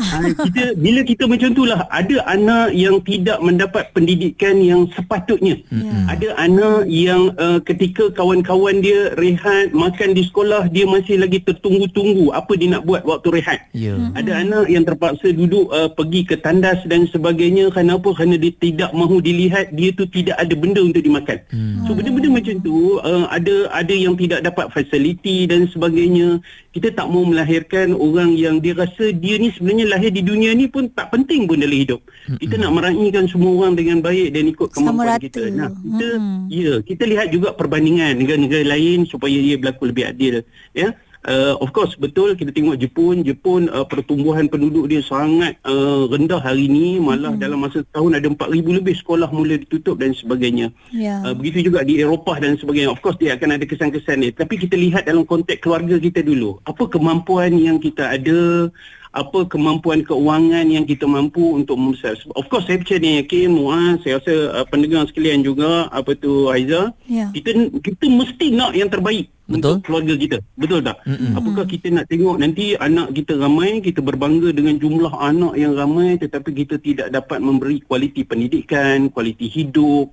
Ha, 0.00 0.16
kita 0.32 0.62
bila 0.80 1.00
kita 1.04 1.24
macam 1.28 1.48
tu 1.52 1.62
lah 1.68 1.84
ada 1.92 2.16
anak 2.30 2.72
yang 2.72 2.96
tidak 3.04 3.38
mendapat 3.44 3.92
pendidikan 3.92 4.58
yang 4.64 4.88
sepatutnya. 4.96 5.60
Hmm. 5.68 6.08
Ada 6.08 6.32
anak 6.40 6.88
yang 6.88 7.36
uh, 7.36 7.60
ketika 7.60 8.08
kawan-kawan 8.16 8.80
dia 8.80 9.12
rehat 9.20 9.76
makan 9.76 10.16
di 10.16 10.24
sekolah 10.24 10.72
dia 10.72 10.88
masih 10.88 11.20
lagi 11.20 11.44
tertunggu-tunggu 11.44 12.32
apa 12.32 12.52
dia 12.56 12.72
nak 12.72 12.88
buat 12.88 13.04
waktu 13.04 13.28
rehat. 13.40 13.60
Ya. 13.76 13.96
Ada 14.16 14.40
anak 14.40 14.66
yang 14.72 14.88
terpaksa 14.88 15.36
duduk 15.36 15.68
uh, 15.76 15.88
pergi 15.92 16.24
ke 16.24 16.40
tandas 16.40 16.80
dan 16.88 17.04
sebagainya 17.12 17.68
kerana 17.68 18.00
apa? 18.00 18.16
Kerana 18.16 18.40
dia 18.40 18.52
tidak 18.56 18.90
mahu 18.96 19.20
dilihat 19.20 19.76
dia 19.76 19.92
tu 19.92 20.08
tidak 20.08 20.40
ada 20.40 20.54
benda 20.56 20.80
untuk 20.80 21.04
dimakan. 21.04 21.36
Hmm. 21.52 21.84
So 21.84 21.92
benda-benda 21.92 22.32
macam 22.32 22.54
tu 22.64 22.96
uh, 23.04 23.28
ada 23.28 23.68
ada 23.76 23.92
yang 23.94 24.16
tidak 24.16 24.40
dapat 24.40 24.72
fasiliti 24.72 25.44
dan 25.44 25.68
sebagainya. 25.68 26.40
Kita 26.72 26.92
tak 26.92 27.08
mau 27.08 27.24
melahirkan 27.24 27.96
orang 27.96 28.36
yang 28.36 28.60
dia 28.60 28.76
rasa 28.76 29.08
dia 29.12 29.40
ni 29.40 29.48
sebenarnya 29.52 29.96
lahir 29.96 30.12
di 30.12 30.20
dunia 30.20 30.52
ni 30.52 30.68
pun 30.68 30.88
tak 30.92 31.12
penting 31.12 31.48
pun 31.48 31.60
dalam 31.60 31.76
hidup. 31.76 32.00
Hmm. 32.28 32.40
Kita 32.40 32.54
nak 32.56 32.72
meraihkan 32.72 33.24
semua 33.28 33.52
orang 33.64 33.72
dengan 33.76 34.00
baik 34.00 34.28
dan 34.32 34.44
ikut 34.52 34.68
kemampuan 34.72 35.16
rata. 35.16 35.24
kita. 35.24 35.42
Nah, 35.52 35.72
kita 35.72 36.06
Hmm. 36.16 36.48
ya, 36.48 36.80
kita 36.80 37.02
lihat 37.04 37.28
juga 37.34 37.52
perbandingan 37.52 38.16
negara-negara 38.16 38.64
lain 38.76 39.04
supaya 39.04 39.36
dia 39.36 39.56
berlaku 39.60 39.90
lebih 39.90 40.04
adil 40.08 40.34
ya. 40.72 40.94
Uh, 41.26 41.58
of 41.58 41.74
course 41.74 41.98
betul 41.98 42.38
kita 42.38 42.54
tengok 42.54 42.78
Jepun 42.78 43.26
Jepun 43.26 43.66
uh, 43.74 43.82
pertumbuhan 43.82 44.46
penduduk 44.46 44.86
dia 44.86 45.02
sangat 45.02 45.58
uh, 45.66 46.06
rendah 46.06 46.38
hari 46.38 46.70
ini 46.70 47.02
malah 47.02 47.34
hmm. 47.34 47.42
dalam 47.42 47.66
masa 47.66 47.82
setahun 47.82 48.14
ada 48.14 48.30
4000 48.30 48.78
lebih 48.78 48.94
sekolah 48.94 49.26
mula 49.34 49.58
ditutup 49.58 49.98
dan 49.98 50.14
sebagainya. 50.14 50.70
Ya. 50.94 51.26
Uh, 51.26 51.34
begitu 51.34 51.66
juga 51.66 51.82
di 51.82 51.98
Eropah 51.98 52.38
dan 52.38 52.54
sebagainya. 52.54 52.94
Of 52.94 53.02
course 53.02 53.18
dia 53.18 53.34
akan 53.34 53.58
ada 53.58 53.66
kesan-kesan 53.66 54.22
dia. 54.22 54.30
Tapi 54.38 54.54
kita 54.54 54.78
lihat 54.78 55.10
dalam 55.10 55.26
konteks 55.26 55.66
keluarga 55.66 55.98
kita 55.98 56.22
dulu. 56.22 56.62
Apa 56.62 56.86
kemampuan 56.86 57.58
yang 57.58 57.82
kita 57.82 58.06
ada? 58.06 58.70
Apa 59.16 59.48
kemampuan 59.48 60.04
keuangan 60.04 60.68
yang 60.68 60.84
kita 60.84 61.08
mampu 61.08 61.56
untuk 61.56 61.80
membesar? 61.80 62.20
Of 62.36 62.52
course 62.52 62.68
saya 62.68 62.76
percaya 62.76 63.00
ni 63.00 63.24
yakin 63.24 63.48
Muaz, 63.48 64.04
saya 64.04 64.20
rasa 64.20 64.34
uh, 64.60 64.66
pendengar 64.68 65.08
sekalian 65.08 65.40
juga 65.40 65.88
apa 65.88 66.12
tu 66.12 66.52
Aiza. 66.52 66.92
Ya. 67.08 67.32
Kita 67.32 67.72
kita 67.80 68.04
mesti 68.12 68.52
nak 68.52 68.76
yang 68.76 68.92
terbaik 68.92 69.32
Betul. 69.48 69.80
untuk 69.80 69.88
keluarga 69.88 70.14
kita. 70.20 70.36
Betul 70.60 70.84
tak? 70.84 71.00
Mm-mm. 71.08 71.32
Apakah 71.32 71.64
kita 71.64 71.88
nak 71.96 72.12
tengok 72.12 72.36
nanti 72.36 72.76
anak 72.76 73.16
kita 73.16 73.40
ramai, 73.40 73.80
kita 73.80 74.04
berbangga 74.04 74.52
dengan 74.52 74.76
jumlah 74.76 75.12
anak 75.16 75.56
yang 75.56 75.72
ramai 75.72 76.20
tetapi 76.20 76.52
kita 76.52 76.76
tidak 76.76 77.08
dapat 77.08 77.40
memberi 77.40 77.80
kualiti 77.80 78.20
pendidikan, 78.20 79.08
kualiti 79.08 79.48
hidup, 79.48 80.12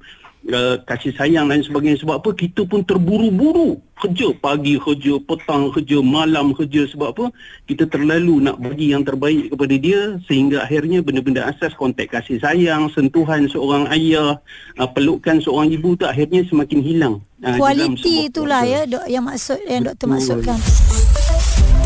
uh, 0.51 0.75
kasih 0.83 1.15
sayang 1.15 1.47
dan 1.47 1.63
sebagainya. 1.63 2.01
Sebab 2.03 2.19
apa? 2.19 2.29
Kita 2.35 2.67
pun 2.67 2.83
terburu-buru. 2.83 3.79
Kerja 3.93 4.35
pagi 4.35 4.75
kerja 4.75 5.15
petang 5.21 5.71
kerja 5.71 6.03
malam 6.03 6.51
kerja 6.51 6.83
sebab 6.91 7.07
apa? 7.15 7.25
Kita 7.69 7.87
terlalu 7.87 8.43
nak 8.43 8.59
bagi 8.59 8.91
yang 8.91 9.07
terbaik 9.07 9.53
kepada 9.53 9.75
dia 9.79 10.19
sehingga 10.27 10.65
akhirnya 10.65 10.99
benda-benda 10.99 11.47
asas 11.47 11.71
konteks 11.77 12.11
kasih 12.11 12.41
sayang 12.43 12.91
sentuhan 12.91 13.47
seorang 13.47 13.87
ayah 13.95 14.41
uh, 14.75 14.89
pelukan 14.91 15.39
seorang 15.39 15.71
ibu 15.71 15.95
tu 15.95 16.03
akhirnya 16.03 16.43
semakin 16.51 16.79
hilang. 16.83 17.15
Uh, 17.39 17.55
Kualiti 17.55 18.27
itulah 18.27 18.67
ya 18.67 18.83
dok 18.83 19.07
yang 19.07 19.23
maksud 19.23 19.61
yang 19.63 19.87
doktor 19.87 20.11
maksudkan. 20.11 20.59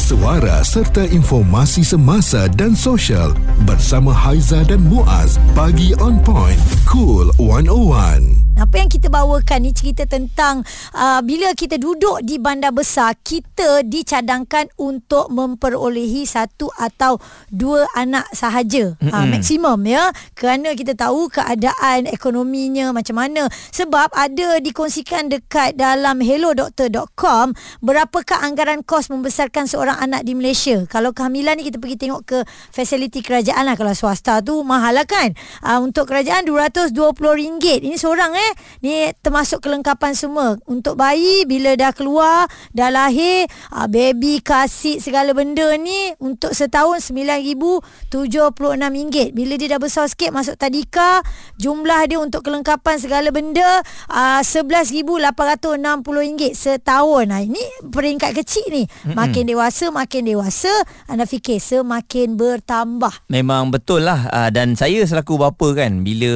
Suara 0.07 0.63
serta 0.63 1.03
informasi 1.03 1.83
semasa 1.83 2.47
dan 2.47 2.71
sosial 2.71 3.35
bersama 3.67 4.15
Haiza 4.15 4.63
dan 4.63 4.79
Muaz. 4.87 5.35
Pagi 5.51 5.91
on 5.99 6.23
point. 6.23 6.55
Cool 6.87 7.27
101. 7.35 8.47
Apa 8.57 8.81
yang 8.81 8.89
kita 8.89 9.13
bawakan 9.13 9.69
ni 9.69 9.71
cerita 9.75 10.09
tentang 10.09 10.65
uh, 10.97 11.21
bila 11.21 11.53
kita 11.53 11.77
duduk 11.77 12.25
di 12.25 12.41
bandar 12.41 12.73
besar, 12.73 13.13
kita 13.21 13.85
dicadangkan 13.85 14.73
untuk 14.81 15.29
memperolehi 15.29 16.25
satu 16.25 16.73
atau 16.73 17.21
dua 17.53 17.85
anak 17.93 18.25
sahaja. 18.33 18.97
Mm-hmm. 18.97 19.13
Uh, 19.13 19.25
maksimum 19.29 19.79
ya. 19.85 20.09
Kerana 20.33 20.73
kita 20.73 20.97
tahu 20.97 21.29
keadaan 21.29 22.09
ekonominya 22.09 22.89
macam 22.97 23.21
mana. 23.21 23.45
Sebab 23.75 24.09
ada 24.17 24.57
dikongsikan 24.57 25.29
dekat 25.29 25.77
dalam 25.77 26.17
hello.doctor.com 26.17 27.53
berapakah 27.85 28.41
anggaran 28.41 28.81
kos 28.81 29.13
membesarkan 29.13 29.69
seorang 29.69 29.96
anak 29.97 30.23
di 30.23 30.37
Malaysia. 30.37 30.85
Kalau 30.85 31.11
kehamilan 31.11 31.57
ni 31.57 31.65
kita 31.67 31.81
pergi 31.81 31.97
tengok 31.97 32.21
ke 32.23 32.39
fasiliti 32.69 33.25
kerajaan 33.25 33.65
lah. 33.65 33.75
Kalau 33.75 33.97
swasta 33.97 34.45
tu 34.45 34.61
mahal 34.61 34.93
lah 34.97 35.05
kan. 35.09 35.33
Uh, 35.65 35.81
untuk 35.81 36.07
kerajaan 36.07 36.45
RM220. 36.45 37.83
Ini 37.83 37.97
seorang 37.97 38.31
eh. 38.37 38.51
Ni 38.85 39.09
termasuk 39.21 39.65
kelengkapan 39.65 40.13
semua. 40.13 40.55
Untuk 40.69 40.95
bayi 40.95 41.43
bila 41.49 41.73
dah 41.73 41.91
keluar, 41.91 42.45
dah 42.71 42.89
lahir, 42.93 43.49
uh, 43.73 43.87
baby, 43.89 44.39
kasih 44.41 45.01
segala 45.01 45.33
benda 45.33 45.75
ni 45.77 46.13
untuk 46.21 46.53
setahun 46.53 47.09
RM9,076. 47.09 49.33
Bila 49.33 49.53
dia 49.57 49.67
dah 49.73 49.81
besar 49.81 50.05
sikit 50.09 50.31
masuk 50.33 50.57
tadika, 50.59 51.21
jumlah 51.57 52.07
dia 52.07 52.19
untuk 52.21 52.43
kelengkapan 52.45 52.99
segala 53.01 53.31
benda 53.33 53.81
uh, 54.11 54.41
RM11,860 54.43 56.53
setahun. 56.53 57.25
Nah, 57.29 57.41
ini 57.41 57.61
peringkat 57.87 58.33
kecil 58.43 58.65
ni. 58.69 58.85
Makin 59.07 59.47
dewasa, 59.47 59.86
makin 59.91 60.27
dewasa, 60.27 60.71
anda 61.07 61.27
fikir 61.27 61.59
semakin 61.61 62.35
bertambah. 62.39 63.29
Memang 63.31 63.69
betul 63.69 64.07
lah 64.07 64.27
uh, 64.31 64.49
dan 64.49 64.73
saya 64.75 65.03
selaku 65.03 65.39
bapa 65.39 65.73
kan 65.77 66.01
bila 66.01 66.31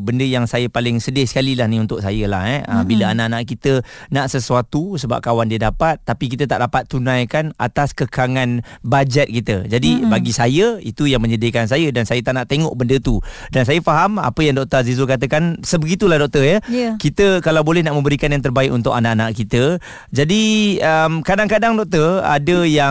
benda 0.00 0.24
yang 0.24 0.46
saya 0.46 0.70
paling 0.70 1.02
sedih 1.02 1.26
sekali 1.26 1.58
lah 1.58 1.66
ni 1.66 1.82
untuk 1.82 2.00
saya 2.00 2.24
lah 2.30 2.42
eh 2.48 2.60
uh, 2.64 2.82
bila 2.86 3.12
anak-anak 3.12 3.44
kita 3.48 3.82
nak 4.08 4.30
sesuatu 4.32 4.96
sebab 4.96 5.20
kawan 5.20 5.50
dia 5.50 5.60
dapat 5.60 6.00
tapi 6.02 6.32
kita 6.32 6.48
tak 6.48 6.64
dapat 6.64 6.88
tunaikan 6.88 7.52
atas 7.60 7.92
kekangan 7.92 8.64
bajet 8.80 9.28
kita. 9.28 9.68
Jadi 9.68 10.00
mm-hmm. 10.00 10.10
bagi 10.12 10.32
saya 10.32 10.80
itu 10.80 11.04
yang 11.04 11.20
menyedihkan 11.20 11.68
saya 11.68 11.92
dan 11.92 12.08
saya 12.08 12.24
tak 12.24 12.34
nak 12.34 12.46
tengok 12.48 12.72
benda 12.74 12.96
tu. 12.98 13.20
Dan 13.52 13.68
saya 13.68 13.78
faham 13.84 14.16
apa 14.16 14.40
yang 14.40 14.56
Dr. 14.56 14.80
Azizul 14.80 15.04
katakan 15.04 15.60
sebegitulah 15.60 16.16
doktor 16.16 16.44
ya. 16.44 16.58
Ya. 16.72 16.96
Kita 16.96 17.44
kalau 17.44 17.60
boleh 17.60 17.84
nak 17.84 17.94
memberikan 17.94 18.32
yang 18.32 18.40
terbaik 18.40 18.72
untuk 18.72 18.96
anak-anak 18.96 19.36
kita. 19.36 19.76
Jadi 20.08 20.76
um, 20.80 21.20
kadang-kadang 21.20 21.76
doktor 21.76 22.24
ada 22.24 22.64
yang 22.64 22.87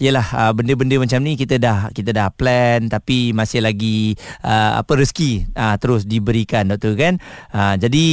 yalah 0.00 0.26
uh, 0.32 0.52
benda-benda 0.56 0.96
macam 0.98 1.20
ni 1.22 1.36
kita 1.36 1.60
dah 1.60 1.92
kita 1.92 2.10
dah 2.10 2.28
plan 2.32 2.88
tapi 2.88 3.30
masih 3.36 3.60
lagi 3.62 4.18
uh, 4.42 4.80
apa 4.80 4.92
rezeki 4.96 5.50
uh, 5.54 5.76
terus 5.76 6.08
diberikan 6.08 6.68
doktor 6.68 6.96
kan. 6.96 7.20
Uh, 7.52 7.74
jadi 7.76 8.06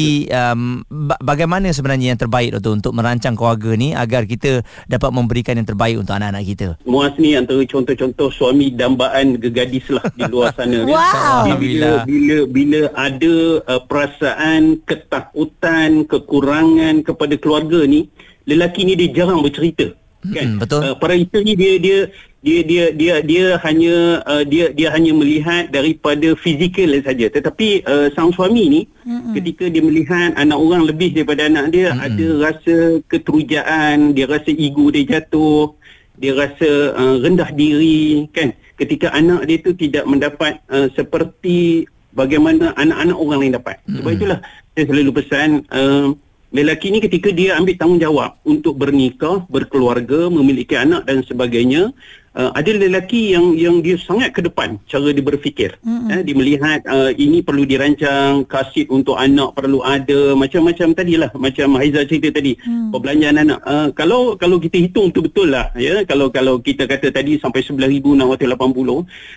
um, 0.52 0.84
ba- 0.88 1.22
bagaimana 1.24 1.72
sebenarnya 1.72 2.14
yang 2.16 2.20
terbaik 2.20 2.54
doktor 2.54 2.78
untuk 2.78 2.94
merancang 2.94 3.34
keluarga 3.34 3.74
ni 3.74 3.96
agar 3.96 4.28
kita 4.28 4.62
dapat 4.86 5.10
memberikan 5.10 5.58
yang 5.58 5.68
terbaik 5.68 5.98
untuk 5.98 6.14
anak-anak 6.14 6.44
kita. 6.46 6.68
Muaz 6.86 7.16
ni 7.18 7.34
antara 7.34 7.64
contoh-contoh 7.64 8.30
suami 8.30 8.74
dambaan 8.74 9.40
gegadis 9.42 9.88
lah 9.90 10.06
di 10.14 10.24
luar 10.28 10.54
sana. 10.54 10.84
kan. 10.84 10.92
Wow. 10.92 11.58
Bila, 11.58 11.90
bila, 12.06 12.38
bila 12.46 12.82
ada 12.94 13.36
uh, 13.66 13.82
perasaan 13.88 14.84
ketakutan, 14.86 16.06
kekurangan 16.06 17.02
kepada 17.02 17.36
keluarga 17.40 17.84
ni, 17.88 18.08
lelaki 18.48 18.88
ni 18.88 18.94
dia 18.96 19.24
jarang 19.24 19.44
bercerita. 19.44 19.92
Kan? 20.26 20.58
Mm-mm, 20.58 20.62
betul. 20.62 20.82
Uh, 20.82 20.96
para 20.98 21.14
itu 21.14 21.38
ni 21.46 21.54
dia 21.54 21.78
dia 21.78 22.00
dia 22.48 22.60
dia 22.64 22.84
dia 22.94 23.16
dia 23.26 23.46
hanya 23.66 24.24
uh, 24.24 24.44
dia 24.46 24.72
dia 24.72 24.94
hanya 24.94 25.12
melihat 25.12 25.68
daripada 25.74 26.32
fizikal 26.40 26.90
saja 27.04 27.28
tetapi 27.28 27.84
uh, 27.84 28.08
sang 28.16 28.32
suami 28.32 28.64
ni 28.70 28.82
mm-hmm. 29.04 29.34
ketika 29.36 29.66
dia 29.68 29.84
melihat 29.84 30.32
anak 30.40 30.56
orang 30.56 30.88
lebih 30.88 31.18
daripada 31.18 31.50
anak 31.50 31.74
dia 31.76 31.92
mm-hmm. 31.92 32.08
ada 32.08 32.28
rasa 32.40 32.76
keterujaan 33.10 34.14
dia 34.14 34.26
rasa 34.30 34.50
ego 34.54 34.88
dia 34.94 35.18
jatuh 35.18 35.76
dia 36.18 36.34
rasa 36.38 36.70
uh, 36.96 37.16
rendah 37.20 37.50
diri 37.52 38.30
kan 38.32 38.54
ketika 38.78 39.10
anak 39.12 39.44
dia 39.50 39.58
tu 39.60 39.74
tidak 39.74 40.06
mendapat 40.06 40.62
uh, 40.70 40.88
seperti 40.94 41.90
bagaimana 42.14 42.72
anak-anak 42.78 43.18
orang 43.18 43.40
lain 43.44 43.58
dapat 43.58 43.76
mm-hmm. 43.84 43.96
sebab 43.98 44.12
itulah 44.14 44.40
saya 44.78 44.84
selalu 44.88 45.12
pesan 45.20 45.50
uh, 45.74 46.14
lelaki 46.52 46.94
ni 46.94 47.00
ketika 47.04 47.30
dia 47.34 47.60
ambil 47.60 47.76
tanggungjawab 47.76 48.32
untuk 48.48 48.80
bernikah, 48.80 49.44
berkeluarga, 49.52 50.32
memiliki 50.32 50.80
anak 50.80 51.04
dan 51.08 51.24
sebagainya, 51.28 51.92
uh, 52.38 52.52
ada 52.54 52.72
lelaki 52.78 53.34
yang 53.34 53.58
yang 53.58 53.76
dia 53.82 53.98
sangat 53.98 54.32
ke 54.32 54.46
depan 54.46 54.78
cara 54.86 55.10
dia 55.10 55.26
berfikir. 55.26 55.74
Mm-hmm. 55.82 56.10
Eh, 56.14 56.22
dia 56.22 56.36
melihat 56.38 56.80
uh, 56.86 57.12
ini 57.18 57.42
perlu 57.42 57.66
dirancang, 57.66 58.46
kasid 58.46 58.88
untuk 58.94 59.18
anak 59.18 59.58
perlu 59.58 59.82
ada, 59.82 60.38
macam-macam 60.38 60.94
tadilah, 60.94 61.34
macam 61.34 61.76
Haiza 61.82 62.06
cerita 62.06 62.30
tadi, 62.30 62.54
mm. 62.62 62.94
perbelanjaan 62.94 63.38
anak. 63.42 63.60
Uh, 63.66 63.90
kalau 63.98 64.38
kalau 64.38 64.62
kita 64.62 64.78
hitung 64.78 65.10
tu 65.10 65.26
betul 65.26 65.50
lah, 65.50 65.74
ya. 65.74 66.06
Kalau 66.06 66.30
kalau 66.30 66.62
kita 66.62 66.86
kata 66.86 67.10
tadi 67.10 67.42
sampai 67.42 67.66
9,680, 67.66 68.46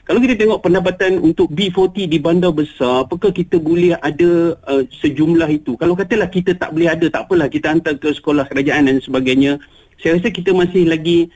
kalau 0.04 0.21
kita 0.21 0.35
tengok 0.37 0.61
pendapatan 0.61 1.19
untuk 1.25 1.49
B40 1.50 2.07
di 2.07 2.19
bandar 2.21 2.52
besar, 2.52 3.09
apakah 3.09 3.33
kita 3.33 3.57
boleh 3.57 3.97
ada 3.97 4.54
uh, 4.69 4.85
sejumlah 5.00 5.49
itu? 5.49 5.75
Kalau 5.80 5.97
katalah 5.97 6.28
kita 6.28 6.52
tak 6.54 6.76
boleh 6.76 6.92
ada, 6.92 7.07
tak 7.09 7.25
apalah 7.26 7.49
kita 7.49 7.73
hantar 7.73 7.97
ke 7.97 8.12
sekolah 8.12 8.45
kerajaan 8.47 8.92
dan 8.92 9.00
sebagainya. 9.00 9.57
Saya 10.00 10.16
rasa 10.16 10.33
kita 10.33 10.57
masih 10.57 10.88
lagi 10.88 11.28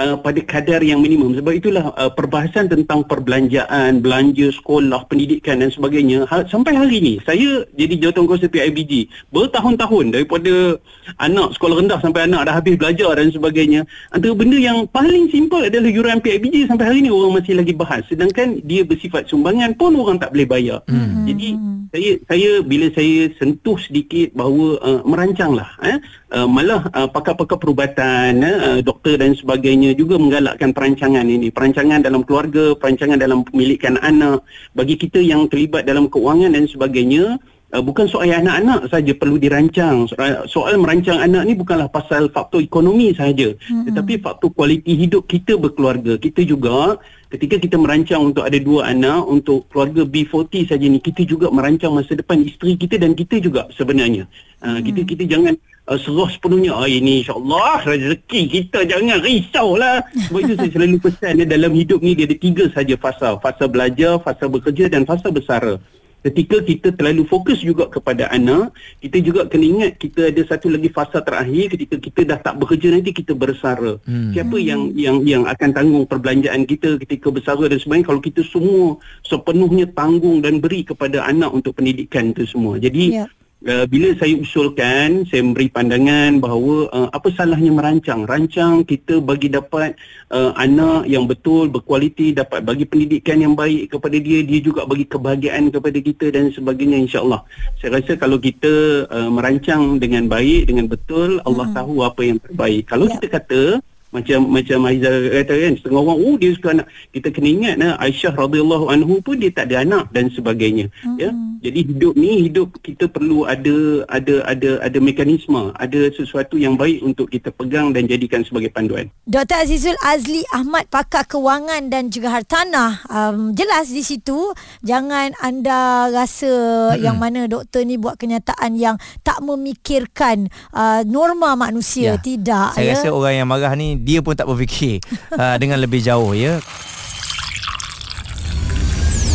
uh, 0.00 0.16
pada 0.16 0.40
kadar 0.40 0.80
yang 0.80 1.04
minimum. 1.04 1.36
Sebab 1.36 1.52
itulah 1.52 1.92
uh, 1.94 2.08
perbahasan 2.08 2.72
tentang 2.72 3.04
perbelanjaan 3.04 4.00
belanja 4.00 4.48
sekolah 4.56 5.04
pendidikan 5.06 5.60
dan 5.60 5.68
sebagainya 5.68 6.24
ha, 6.26 6.46
sampai 6.48 6.72
hari 6.72 6.98
ni 7.02 7.14
saya 7.22 7.66
jadi 7.76 8.08
jawatankuasa 8.08 8.48
PIBG 8.48 9.10
bertahun-tahun 9.34 10.14
daripada 10.14 10.80
anak 11.18 11.52
sekolah 11.58 11.84
rendah 11.84 11.98
sampai 12.00 12.24
anak 12.30 12.48
dah 12.48 12.54
habis 12.56 12.78
belajar 12.80 13.12
dan 13.18 13.28
sebagainya 13.28 13.84
antara 14.14 14.32
benda 14.32 14.56
yang 14.56 14.88
paling 14.88 15.28
simple 15.28 15.60
adalah 15.60 15.90
yuran 15.90 16.18
PIBG 16.22 16.70
sampai 16.70 16.86
hari 16.88 16.98
ni 17.04 17.10
orang 17.12 17.42
masih 17.42 17.58
lagi 17.58 17.76
bahas. 17.76 18.02
Sedangkan 18.08 18.62
dia 18.64 18.86
bersifat 18.86 19.28
sumbangan 19.28 19.76
pun 19.76 19.92
orang 19.98 20.16
tak 20.16 20.32
boleh 20.32 20.48
bayar. 20.48 20.78
Hmm. 20.88 21.26
jadi 21.28 21.48
saya 21.90 22.10
saya 22.30 22.50
bila 22.62 22.86
saya 22.94 23.34
sentuh 23.34 23.74
sedikit 23.82 24.30
bahawa 24.38 24.78
uh, 24.78 25.00
merancanglah 25.02 25.70
eh. 25.82 25.98
Uh, 26.30 26.46
malah 26.46 26.86
uh, 26.94 27.10
pakar-pakar 27.10 27.58
perubatan 27.58 28.38
uh, 28.46 28.78
doktor 28.78 29.18
dan 29.18 29.34
sebagainya 29.34 29.89
juga 29.94 30.18
menggalakkan 30.18 30.70
perancangan 30.74 31.26
ini 31.26 31.48
perancangan 31.52 32.02
dalam 32.02 32.22
keluarga 32.26 32.74
perancangan 32.76 33.18
dalam 33.18 33.46
pemilikan 33.46 33.96
anak 34.00 34.42
bagi 34.74 34.98
kita 34.98 35.22
yang 35.22 35.46
terlibat 35.46 35.86
dalam 35.86 36.10
keuangan 36.10 36.52
dan 36.54 36.66
sebagainya 36.66 37.38
Uh, 37.70 37.78
bukan 37.78 38.10
soal 38.10 38.26
anak-anak 38.26 38.90
saja 38.90 39.14
perlu 39.14 39.38
dirancang. 39.38 40.02
Soal, 40.10 40.42
soal 40.50 40.74
merancang 40.74 41.22
anak 41.22 41.46
ni 41.46 41.54
bukanlah 41.54 41.86
pasal 41.86 42.26
faktor 42.26 42.58
ekonomi 42.58 43.14
saja, 43.14 43.54
mm-hmm. 43.54 43.86
tetapi 43.86 44.18
faktor 44.18 44.50
kualiti 44.50 44.98
hidup 44.98 45.30
kita 45.30 45.54
berkeluarga. 45.54 46.18
Kita 46.18 46.42
juga 46.42 46.98
ketika 47.30 47.62
kita 47.62 47.78
merancang 47.78 48.34
untuk 48.34 48.42
ada 48.42 48.58
dua 48.58 48.90
anak 48.90 49.22
untuk 49.22 49.70
keluarga 49.70 50.02
B40 50.02 50.66
saja 50.66 50.82
ni, 50.82 50.98
kita 50.98 51.22
juga 51.22 51.46
merancang 51.54 51.94
masa 51.94 52.18
depan 52.18 52.42
isteri 52.42 52.74
kita 52.74 52.98
dan 52.98 53.14
kita 53.14 53.38
juga 53.38 53.70
sebenarnya. 53.78 54.26
Uh, 54.58 54.82
mm. 54.82 54.90
Kita 54.90 55.00
kita 55.06 55.22
jangan 55.30 55.54
uh, 55.90 55.98
serah 55.98 56.30
sepenuhnya. 56.30 56.72
Ah 56.72 56.86
ini 56.86 57.26
insyaallah 57.26 57.82
rezeki 57.82 58.40
kita. 58.46 58.86
Jangan 58.86 59.18
risaulah. 59.20 60.06
Sebab 60.30 60.40
itu 60.46 60.54
saya 60.54 60.70
selalu 60.70 60.96
pesan 61.02 61.42
ya, 61.42 61.46
dalam 61.46 61.72
hidup 61.74 61.98
ni 62.00 62.14
dia 62.14 62.30
ada 62.30 62.36
tiga 62.38 62.64
saja 62.70 62.94
fasa, 62.94 63.36
fasa 63.42 63.66
belajar, 63.66 64.22
fasa 64.22 64.46
bekerja 64.46 64.86
dan 64.86 65.02
fasa 65.02 65.28
bersara. 65.34 65.76
Ketika 66.20 66.60
kita 66.60 66.92
terlalu 66.92 67.24
fokus 67.24 67.64
juga 67.64 67.88
kepada 67.88 68.28
anak 68.28 68.76
kita 69.00 69.24
juga 69.24 69.48
kena 69.48 69.64
ingat 69.64 69.92
kita 69.96 70.28
ada 70.28 70.44
satu 70.44 70.68
lagi 70.68 70.92
fasa 70.92 71.24
terakhir. 71.24 71.72
Ketika 71.72 71.96
kita 71.96 72.20
dah 72.28 72.38
tak 72.44 72.60
bekerja 72.60 72.92
nanti 72.92 73.16
kita 73.16 73.32
bersara. 73.32 73.96
Hmm. 74.04 74.28
siapa 74.36 74.60
yang 74.60 74.92
yang 74.92 75.24
yang 75.24 75.48
akan 75.48 75.72
tanggung 75.72 76.04
perbelanjaan 76.04 76.68
kita 76.68 77.00
ketika 77.00 77.32
bersara 77.32 77.64
dan 77.72 77.80
sebagainya? 77.80 78.04
Kalau 78.12 78.20
kita 78.20 78.44
semua 78.44 79.00
sepenuhnya 79.24 79.88
tanggung 79.96 80.44
dan 80.44 80.60
beri 80.60 80.84
kepada 80.84 81.24
anak 81.24 81.56
untuk 81.56 81.80
pendidikan 81.80 82.36
itu 82.36 82.44
semua. 82.44 82.76
Jadi 82.76 83.24
yeah 83.24 83.32
uh, 83.66 83.84
bila 83.88 84.16
saya 84.16 84.34
usulkan 84.38 85.28
saya 85.28 85.42
memberi 85.44 85.68
pandangan 85.68 86.40
bahawa 86.40 86.88
uh, 86.92 87.08
apa 87.12 87.28
salahnya 87.34 87.72
merancang 87.72 88.24
rancang 88.24 88.84
kita 88.86 89.20
bagi 89.20 89.52
dapat 89.52 89.96
uh, 90.32 90.56
anak 90.56 91.08
yang 91.08 91.28
betul 91.28 91.68
berkualiti 91.68 92.32
dapat 92.32 92.64
bagi 92.64 92.88
pendidikan 92.88 93.40
yang 93.40 93.54
baik 93.56 93.92
kepada 93.92 94.16
dia 94.16 94.40
dia 94.44 94.60
juga 94.62 94.88
bagi 94.88 95.04
kebahagiaan 95.04 95.68
kepada 95.68 95.98
kita 96.00 96.26
dan 96.32 96.48
sebagainya 96.54 97.04
insyaallah 97.04 97.44
saya 97.80 98.00
rasa 98.00 98.16
kalau 98.16 98.40
kita 98.40 99.04
uh, 99.08 99.28
merancang 99.28 100.00
dengan 100.00 100.28
baik 100.30 100.70
dengan 100.70 100.88
betul 100.88 101.42
Allah 101.44 101.68
hmm. 101.68 101.76
tahu 101.76 101.94
apa 102.04 102.20
yang 102.24 102.38
terbaik 102.40 102.82
kalau 102.88 103.04
ya. 103.08 103.18
kita 103.18 103.26
kata 103.40 103.62
macam 104.10 104.50
macam 104.50 104.78
Aiza 104.90 105.06
kata 105.06 105.54
kan 105.54 105.72
setengah 105.78 106.02
orang 106.02 106.18
oh 106.18 106.34
dia 106.34 106.50
suka 106.50 106.68
anak 106.74 106.86
kita 107.14 107.30
kena 107.30 107.48
ingat 107.48 107.74
nah, 107.78 107.94
Aisyah 108.02 108.34
radhiyallahu 108.34 108.90
anhu 108.90 109.22
pun 109.22 109.38
dia 109.38 109.54
tak 109.54 109.70
ada 109.70 109.86
anak 109.86 110.10
dan 110.10 110.26
sebagainya 110.34 110.90
mm-hmm. 110.90 111.18
ya 111.22 111.30
jadi 111.62 111.80
hidup 111.86 112.14
ni 112.18 112.50
hidup 112.50 112.74
kita 112.82 113.06
perlu 113.06 113.46
ada 113.46 114.02
ada 114.10 114.42
ada 114.50 114.70
ada 114.82 114.98
mekanisme 114.98 115.70
ada 115.78 116.00
sesuatu 116.10 116.58
yang 116.58 116.74
baik 116.74 117.06
untuk 117.06 117.30
kita 117.30 117.54
pegang 117.54 117.94
dan 117.94 118.10
jadikan 118.10 118.42
sebagai 118.42 118.74
panduan 118.74 119.06
Dr 119.30 119.62
Azizul 119.62 119.96
Azli 120.02 120.42
Ahmad 120.50 120.90
pakar 120.90 121.30
kewangan 121.30 121.86
dan 121.86 122.10
juga 122.10 122.34
hartanah 122.34 123.06
um, 123.06 123.54
jelas 123.54 123.94
di 123.94 124.02
situ 124.02 124.50
jangan 124.82 125.30
anda 125.38 126.10
rasa 126.10 126.50
mm-hmm. 126.50 126.98
yang 126.98 127.14
mana 127.14 127.46
doktor 127.46 127.86
ni 127.86 127.94
buat 127.94 128.18
kenyataan 128.18 128.74
yang 128.74 128.98
tak 129.22 129.38
memikirkan 129.38 130.50
uh, 130.74 131.06
norma 131.06 131.54
manusia 131.54 132.18
ya. 132.18 132.22
tidak 132.22 132.74
saya 132.74 132.90
ya 132.90 132.98
rasa 132.98 133.14
orang 133.14 133.34
yang 133.38 133.46
marah 133.46 133.72
ni 133.78 133.99
dia 134.00 134.24
pun 134.24 134.34
tak 134.34 134.48
berfikir 134.48 134.98
uh, 135.36 135.56
dengan 135.60 135.78
lebih 135.80 136.00
jauh 136.00 136.32
ya. 136.32 136.58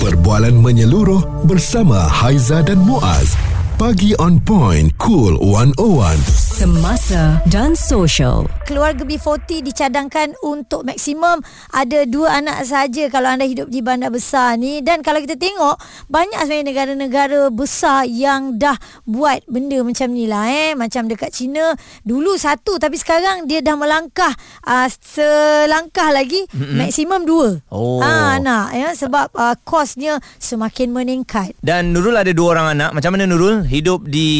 Perbualan 0.01 0.53
menyeluruh 0.53 1.45
bersama 1.49 1.97
Haiza 2.05 2.61
dan 2.61 2.77
Muaz. 2.83 3.33
Pagi 3.75 4.13
on 4.21 4.37
point, 4.39 4.93
cool 5.01 5.35
101 5.41 6.44
semasa 6.55 7.43
dan 7.51 7.75
sosial. 7.75 8.47
Keluarga 8.63 9.03
B40 9.03 9.59
dicadangkan 9.59 10.39
untuk 10.39 10.87
maksimum 10.87 11.43
ada 11.75 12.07
dua 12.07 12.39
anak 12.39 12.63
saja 12.63 13.11
kalau 13.11 13.35
anda 13.35 13.43
hidup 13.43 13.67
di 13.67 13.83
bandar 13.83 14.07
besar 14.07 14.55
ni 14.55 14.79
dan 14.79 15.03
kalau 15.03 15.19
kita 15.19 15.35
tengok 15.35 15.75
banyak 16.07 16.39
sebenarnya 16.47 16.65
negara-negara 16.71 17.51
besar 17.51 18.07
yang 18.07 18.55
dah 18.55 18.79
buat 19.03 19.43
benda 19.51 19.83
macam 19.83 20.15
ni 20.15 20.31
lah 20.31 20.47
eh 20.47 20.71
macam 20.79 21.11
dekat 21.11 21.35
China 21.35 21.75
dulu 22.07 22.39
satu 22.39 22.79
tapi 22.79 22.95
sekarang 22.95 23.51
dia 23.51 23.59
dah 23.59 23.75
melangkah 23.75 24.31
uh, 24.63 24.87
selangkah 24.87 26.15
lagi 26.15 26.47
mm-hmm. 26.55 26.79
maksimum 26.79 27.21
dua 27.27 27.49
oh. 27.67 27.99
ha, 27.99 28.39
anak 28.39 28.71
ya 28.71 28.89
sebab 28.95 29.27
uh, 29.35 29.59
kosnya 29.67 30.23
semakin 30.39 30.95
meningkat 30.95 31.51
dan 31.59 31.91
Nurul 31.91 32.15
ada 32.15 32.31
dua 32.31 32.55
orang 32.55 32.79
anak 32.79 32.95
macam 32.95 33.11
mana 33.11 33.27
Nurul 33.27 33.67
hidup 33.67 34.07
di 34.07 34.31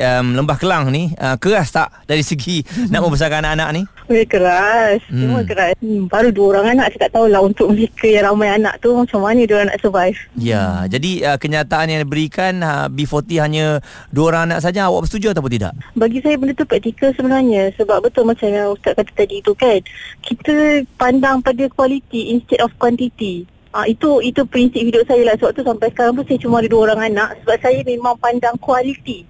um, 0.00 0.40
Lembah 0.40 0.56
Kelang 0.56 0.88
ni 0.88 1.12
uh, 1.20 1.33
uh, 1.34 1.36
keras 1.36 1.74
tak 1.74 1.90
dari 2.06 2.22
segi 2.22 2.62
nak 2.88 3.02
membesarkan 3.02 3.42
anak-anak 3.42 3.70
ni? 3.74 3.82
Eh, 4.12 4.28
keras. 4.28 5.00
Hmm. 5.08 5.16
Semua 5.16 5.40
keras. 5.42 5.72
Hmm, 5.80 6.06
baru 6.06 6.28
dua 6.28 6.46
orang 6.54 6.76
anak 6.76 6.92
saya 6.92 7.08
tak 7.08 7.16
tahulah 7.16 7.40
untuk 7.40 7.72
mereka 7.72 8.06
yang 8.06 8.30
ramai 8.30 8.52
anak 8.52 8.76
tu 8.84 8.92
macam 8.92 9.24
mana 9.24 9.42
dia 9.48 9.64
nak 9.64 9.80
survive. 9.80 10.18
Ya, 10.36 10.62
hmm. 10.62 10.84
jadi 10.92 11.12
uh, 11.32 11.38
kenyataan 11.40 11.86
yang 11.88 12.00
diberikan 12.04 12.52
uh, 12.60 12.86
B40 12.92 13.30
hanya 13.40 13.66
dua 14.12 14.24
orang 14.30 14.52
anak 14.52 14.60
saja 14.60 14.86
awak 14.92 15.08
bersetuju 15.08 15.32
ataupun 15.32 15.52
tidak? 15.56 15.72
Bagi 15.96 16.20
saya 16.20 16.36
benda 16.36 16.52
tu 16.52 16.68
praktikal 16.68 17.10
sebenarnya 17.16 17.72
sebab 17.80 18.04
betul 18.04 18.28
macam 18.28 18.48
yang 18.52 18.76
Ustaz 18.76 18.92
kata 18.92 19.12
tadi 19.16 19.40
tu 19.40 19.56
kan. 19.56 19.80
Kita 20.20 20.84
pandang 21.00 21.40
pada 21.40 21.64
quality 21.72 22.36
instead 22.36 22.60
of 22.60 22.70
quantity. 22.76 23.48
Uh, 23.74 23.88
itu 23.90 24.22
itu 24.22 24.44
prinsip 24.46 24.86
hidup 24.86 25.02
saya 25.08 25.26
lah 25.26 25.34
sebab 25.34 25.50
tu 25.50 25.62
sampai 25.66 25.90
sekarang 25.90 26.14
pun 26.14 26.22
saya 26.28 26.38
cuma 26.38 26.62
ada 26.62 26.68
dua 26.70 26.92
orang 26.92 27.10
anak 27.10 27.40
sebab 27.42 27.56
saya 27.58 27.80
memang 27.82 28.14
pandang 28.20 28.54
kualiti. 28.60 29.24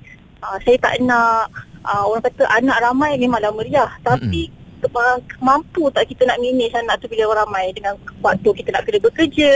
Uh, 0.44 0.58
saya 0.66 0.76
tak 0.82 1.00
nak 1.00 1.48
uh, 1.84 2.04
orang 2.08 2.24
kata 2.24 2.44
anak 2.48 2.80
ramai 2.80 3.16
memanglah 3.16 3.52
meriah. 3.54 3.90
Tapi 4.02 4.48
mm-hmm. 4.50 5.40
mampu 5.40 5.88
tak 5.92 6.12
kita 6.12 6.28
nak 6.28 6.40
manage 6.40 6.76
anak 6.76 7.00
tu 7.00 7.06
bila 7.08 7.30
orang 7.30 7.48
ramai? 7.48 7.64
Dengan 7.72 7.94
waktu 8.20 8.48
kita 8.52 8.68
nak 8.72 8.84
kena 8.84 8.98
bekerja 9.00 9.52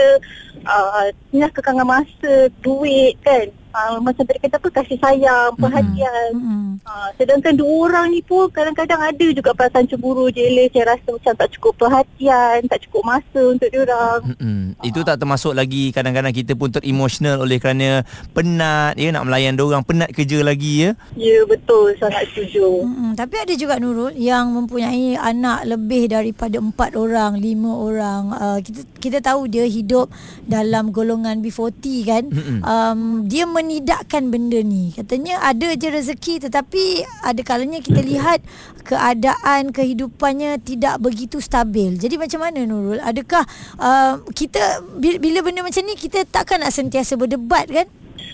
uh, 0.65 1.09
kekangan 1.33 1.87
masa 1.89 2.49
duit 2.65 3.17
kan 3.25 3.49
uh, 3.87 4.01
macam 4.03 4.25
tadi 4.27 4.39
kata 4.43 4.57
apa 4.59 4.69
kasih 4.83 4.99
sayang 4.99 5.55
perhatian 5.55 6.31
mm-hmm. 6.35 6.67
uh, 6.83 7.09
sedangkan 7.15 7.55
dua 7.55 7.75
orang 7.87 8.07
ni 8.11 8.21
pun 8.25 8.51
kadang-kadang 8.51 8.99
ada 8.99 9.27
juga 9.31 9.55
perasaan 9.55 9.87
cemburu 9.87 10.27
jealous 10.35 10.71
saya 10.75 10.97
rasa 10.97 11.09
macam 11.15 11.33
tak 11.39 11.49
cukup 11.55 11.73
perhatian 11.79 12.57
tak 12.67 12.81
cukup 12.89 13.03
masa 13.07 13.41
untuk 13.47 13.69
dia 13.71 13.81
orang 13.87 14.21
mm-hmm. 14.35 14.61
uh. 14.83 14.85
itu 14.87 15.01
tak 15.07 15.17
termasuk 15.23 15.53
lagi 15.55 15.95
kadang-kadang 15.95 16.35
kita 16.35 16.53
pun 16.59 16.75
teremosional 16.75 17.47
oleh 17.47 17.59
kerana 17.63 18.03
penat 18.35 18.99
ya 18.99 19.15
nak 19.15 19.25
melayan 19.31 19.55
dia 19.55 19.65
orang 19.65 19.85
penat 19.87 20.11
kerja 20.11 20.43
lagi 20.43 20.73
ya 20.83 20.91
ya 21.15 21.39
betul 21.47 21.95
sangat 22.03 22.27
setuju 22.35 22.83
mm-hmm. 22.83 23.13
tapi 23.15 23.35
ada 23.39 23.55
juga 23.55 23.79
Nurul 23.79 24.17
yang 24.19 24.51
mempunyai 24.51 25.15
anak 25.15 25.63
lebih 25.69 26.11
daripada 26.11 26.59
empat 26.59 26.99
orang 26.99 27.39
lima 27.39 27.71
orang 27.79 28.23
uh, 28.35 28.59
kita 28.59 28.83
kita 28.99 29.19
tahu 29.23 29.47
dia 29.47 29.63
hidup 29.69 30.11
dalam 30.43 30.91
golongan 30.91 31.39
B40 31.39 31.85
kan 32.03 32.25
mm-hmm. 32.27 32.59
um, 32.67 33.01
dia 33.29 33.47
men 33.47 33.68
menidakkan 33.69 34.33
benda 34.33 34.65
ni. 34.65 34.97
Katanya 34.97 35.45
ada 35.45 35.77
je 35.77 35.93
rezeki 35.93 36.49
tetapi 36.49 37.05
ada 37.21 37.37
kalanya 37.45 37.85
kita 37.85 38.01
lihat 38.01 38.41
keadaan 38.89 39.77
kehidupannya 39.77 40.57
tidak 40.65 40.97
begitu 41.05 41.37
stabil. 41.45 42.01
Jadi 42.01 42.17
macam 42.17 42.41
mana 42.41 42.65
Nurul? 42.65 42.97
Adakah 43.05 43.45
uh, 43.77 44.25
kita 44.33 44.81
bila 44.97 45.45
benda 45.45 45.61
macam 45.61 45.85
ni 45.85 45.93
kita 46.01 46.25
takkan 46.25 46.65
nak 46.65 46.73
sentiasa 46.73 47.21
berdebat 47.21 47.69
kan? 47.69 47.85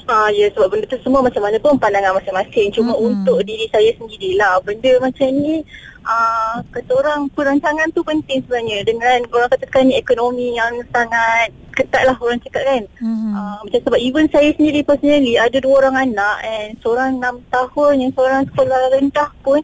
Ah 0.07 0.31
ya 0.31 0.47
sebab 0.55 0.71
benda 0.71 0.87
tu 0.87 1.01
semua 1.03 1.19
macam 1.19 1.43
mana 1.43 1.59
pun 1.59 1.75
pandangan 1.75 2.15
masing-masing. 2.15 2.71
Cuma 2.71 2.95
mm-hmm. 2.95 3.09
untuk 3.11 3.43
diri 3.43 3.67
saya 3.75 3.91
sendirilah 3.99 4.63
benda 4.63 5.03
macam 5.03 5.27
ni 5.35 5.67
uh, 6.05 6.61
kata 6.71 6.93
orang 6.95 7.27
perancangan 7.33 7.89
tu 7.93 8.05
penting 8.05 8.45
sebenarnya 8.45 8.85
dengan 8.87 9.19
orang 9.33 9.51
katakan 9.51 9.89
ni 9.89 9.99
ekonomi 9.99 10.55
yang 10.55 10.73
sangat 10.93 11.51
ketat 11.75 12.07
lah 12.07 12.17
orang 12.21 12.39
cakap 12.41 12.63
kan. 12.63 12.83
Mm-hmm. 13.03 13.33
Uh, 13.35 13.59
macam 13.67 13.81
sebab 13.91 14.01
even 14.01 14.27
saya 14.31 14.51
sendiri 14.55 14.81
personally 14.87 15.35
ada 15.35 15.59
dua 15.59 15.75
orang 15.85 16.13
anak 16.13 16.37
and 16.47 16.79
seorang 16.81 17.19
enam 17.19 17.43
tahun 17.51 17.95
yang 17.99 18.13
seorang 18.15 18.43
sekolah 18.53 18.79
rendah 18.95 19.31
pun 19.43 19.61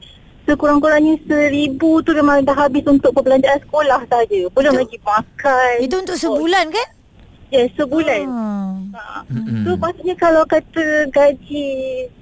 sekurang-kurangnya 0.49 1.15
seribu 1.31 2.03
tu 2.03 2.11
memang 2.11 2.43
dah 2.43 2.57
habis 2.59 2.83
untuk 2.83 3.15
perbelanjaan 3.15 3.63
sekolah 3.63 4.01
saja. 4.11 4.41
Belum 4.51 4.75
lagi 4.75 4.99
makan. 4.99 5.75
Itu 5.79 6.03
untuk 6.03 6.19
sebulan 6.19 6.75
kan? 6.75 6.89
Ya, 7.51 7.67
yes, 7.67 7.75
sebulan. 7.75 8.31
Hmm. 8.31 8.95
Ha. 8.95 9.23
So 9.67 9.75
maksudnya 9.79 10.15
kalau 10.19 10.43
kata 10.47 11.07
gaji 11.11 11.67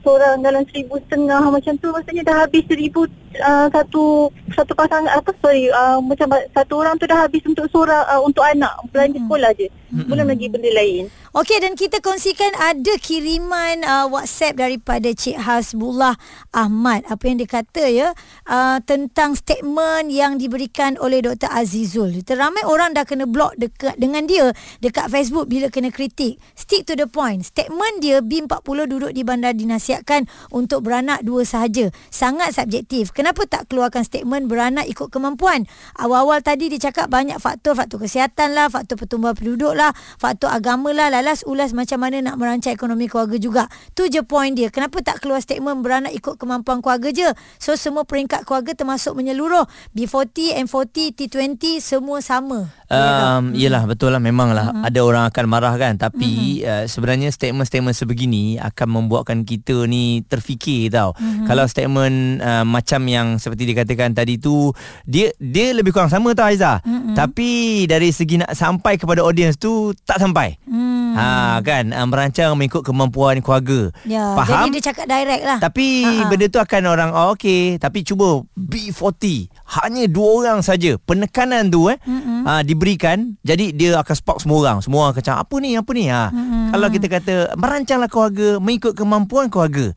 seorang 0.05 0.41
dalam 0.45 0.64
seribu 0.69 1.01
setengah 1.05 1.41
macam 1.49 1.77
tu 1.81 1.88
maksudnya 1.88 2.25
dah 2.25 2.37
habis 2.45 2.64
seribu 2.69 3.09
uh, 3.41 3.67
satu 3.73 4.29
satu 4.53 4.73
pasangan 4.77 5.09
apa 5.09 5.33
sorry 5.41 5.69
uh, 5.73 6.01
macam 6.01 6.29
satu 6.53 6.81
orang 6.81 6.97
tu 7.01 7.09
dah 7.09 7.25
habis 7.25 7.41
untuk 7.45 7.64
seorang 7.73 8.05
uh, 8.09 8.21
untuk 8.21 8.45
anak 8.45 8.73
belanja 8.93 9.21
sekolah 9.21 9.51
je. 9.57 9.69
Belum 9.88 10.29
lagi 10.29 10.53
benda 10.53 10.68
lain. 10.68 11.09
Okey 11.33 11.64
dan 11.64 11.72
kita 11.72 12.05
kongsikan 12.05 12.53
ada 12.61 12.92
kiriman 13.01 13.81
uh, 13.88 14.05
WhatsApp 14.12 14.61
daripada 14.61 15.09
Cik 15.09 15.40
Hasbullah 15.40 16.20
Ahmad. 16.53 17.09
Apa 17.09 17.24
yang 17.33 17.40
dia 17.40 17.48
kata 17.48 17.85
ya 17.88 18.12
uh, 18.53 18.79
tentang 18.85 19.33
statement 19.33 20.12
yang 20.12 20.37
diberikan 20.37 21.01
oleh 21.01 21.24
Dr 21.24 21.48
Azizul. 21.48 22.20
Teramai 22.20 22.68
orang 22.68 22.92
dah 22.92 23.09
kena 23.09 23.24
block 23.24 23.57
dekat 23.57 23.96
dengan 23.96 24.29
dia 24.29 24.53
dekat 24.85 25.09
Facebook 25.09 25.48
bila 25.48 25.72
kena 25.72 25.88
kritik. 25.88 26.37
Stick 26.53 26.85
to 26.85 26.92
the 26.92 27.09
point. 27.09 27.48
Statement 27.48 28.05
dia 28.05 28.20
B40 28.20 28.92
duduk 28.92 29.12
di 29.16 29.24
bandar 29.24 29.57
dinasihatkan 29.57 30.29
untuk 30.53 30.85
beranak 30.85 31.24
dua 31.24 31.48
sahaja. 31.48 31.88
Sangat 32.12 32.53
subjektif. 32.53 33.16
Kenapa 33.16 33.48
tak 33.48 33.72
keluarkan 33.72 34.05
statement 34.05 34.53
beranak 34.53 34.85
ikut 34.85 35.09
kemampuan? 35.09 35.64
Awal-awal 35.96 36.44
tadi 36.44 36.68
dia 36.68 36.92
cakap 36.92 37.09
banyak 37.09 37.40
faktor, 37.40 37.72
faktor 37.72 38.05
kesihatan 38.05 38.53
lah, 38.53 38.68
faktor 38.68 39.01
pertumbuhan 39.01 39.33
penduduk 39.33 39.78
lah, 39.79 39.95
faktor 40.19 40.51
agama 40.51 40.91
lah, 40.91 41.09
lalas 41.09 41.47
ulas 41.47 41.71
macam 41.71 42.03
mana 42.03 42.19
nak 42.19 42.35
merancang 42.35 42.75
ekonomi 42.75 43.07
keluarga 43.07 43.38
juga. 43.38 43.64
Tu 43.95 44.11
je 44.11 44.27
point 44.27 44.51
dia. 44.51 44.75
Kenapa 44.75 44.99
tak 45.01 45.23
keluar 45.23 45.38
statement 45.38 45.87
beranak 45.87 46.11
ikut 46.11 46.35
kemampuan 46.35 46.83
keluarga 46.83 47.14
je? 47.14 47.31
So 47.62 47.79
semua 47.79 48.03
peringkat 48.03 48.43
keluarga 48.43 48.75
termasuk 48.75 49.14
menyeluruh. 49.14 49.64
B40, 49.95 50.59
M40, 50.67 51.14
T20 51.14 51.79
semua 51.79 52.19
sama. 52.19 52.67
Um, 52.88 53.53
yelah 53.53 53.85
betul 53.85 54.09
lah 54.09 54.17
memang 54.17 54.57
lah 54.57 54.73
uh-huh. 54.73 54.88
ada 54.88 55.01
orang 55.05 55.25
akan 55.29 55.45
marah 55.45 55.77
kan 55.77 56.01
tapi 56.01 56.64
uh-huh. 56.64 56.73
uh, 56.73 56.85
sebenarnya 56.88 57.29
statement-statement 57.29 57.93
sebegini 57.93 58.57
akan 58.57 58.88
membuatkan 58.88 59.45
kita 59.45 59.85
ni 59.85 60.25
terfikir 60.25 60.88
tau. 60.88 61.12
Uh-huh. 61.12 61.45
Kalau 61.45 61.69
statement 61.69 62.41
uh, 62.41 62.64
macam 62.64 63.05
yang 63.05 63.37
seperti 63.37 63.69
dikatakan 63.69 64.17
tadi 64.17 64.41
tu 64.41 64.73
dia 65.05 65.29
dia 65.37 65.77
lebih 65.77 65.93
kurang 65.93 66.09
sama 66.09 66.33
tau 66.33 66.49
Aiza. 66.49 66.81
Uh-huh. 66.81 67.12
Tapi 67.12 67.85
dari 67.85 68.09
segi 68.09 68.41
nak 68.41 68.57
sampai 68.57 68.97
kepada 68.97 69.21
audience 69.21 69.61
tu 69.61 69.67
tak 70.04 70.18
sampai. 70.20 70.61
Uh-huh. 70.66 71.16
Ha 71.18 71.59
kan 71.64 71.90
uh, 71.90 72.07
merancang 72.07 72.54
mengikut 72.54 72.85
kemampuan 72.85 73.40
keluarga. 73.40 73.90
Ya, 74.07 74.37
Faham? 74.38 74.68
Jadi 74.68 74.78
dia 74.78 74.83
cakap 74.92 75.07
direct 75.09 75.44
lah. 75.44 75.59
Tapi 75.59 75.87
uh-huh. 76.04 76.28
benda 76.28 76.46
tu 76.46 76.61
akan 76.61 76.83
orang 76.88 77.11
oh, 77.14 77.35
okey 77.35 77.78
tapi 77.78 78.02
cuba 78.02 78.42
B40 78.59 79.48
hanya 79.81 80.04
dua 80.11 80.28
orang 80.42 80.59
saja 80.61 80.96
penekanan 81.04 81.70
tu 81.70 81.88
eh 81.88 81.96
uh-huh. 81.96 82.44
uh, 82.44 82.62
diberikan 82.66 83.37
jadi 83.46 83.72
dia 83.72 83.90
akan 84.00 84.14
spark 84.14 84.38
semua 84.42 84.59
orang 84.64 84.78
semua 84.83 85.09
orang 85.09 85.16
kacau 85.16 85.37
apa 85.38 85.54
ni 85.61 85.78
apa 85.78 85.90
ni 85.94 86.04
ha 86.11 86.28
uh-huh. 86.28 86.74
kalau 86.74 86.88
kita 86.92 87.07
kata 87.07 87.35
merancanglah 87.54 88.11
keluarga 88.11 88.48
mengikut 88.59 88.92
kemampuan 88.96 89.46
keluarga 89.48 89.94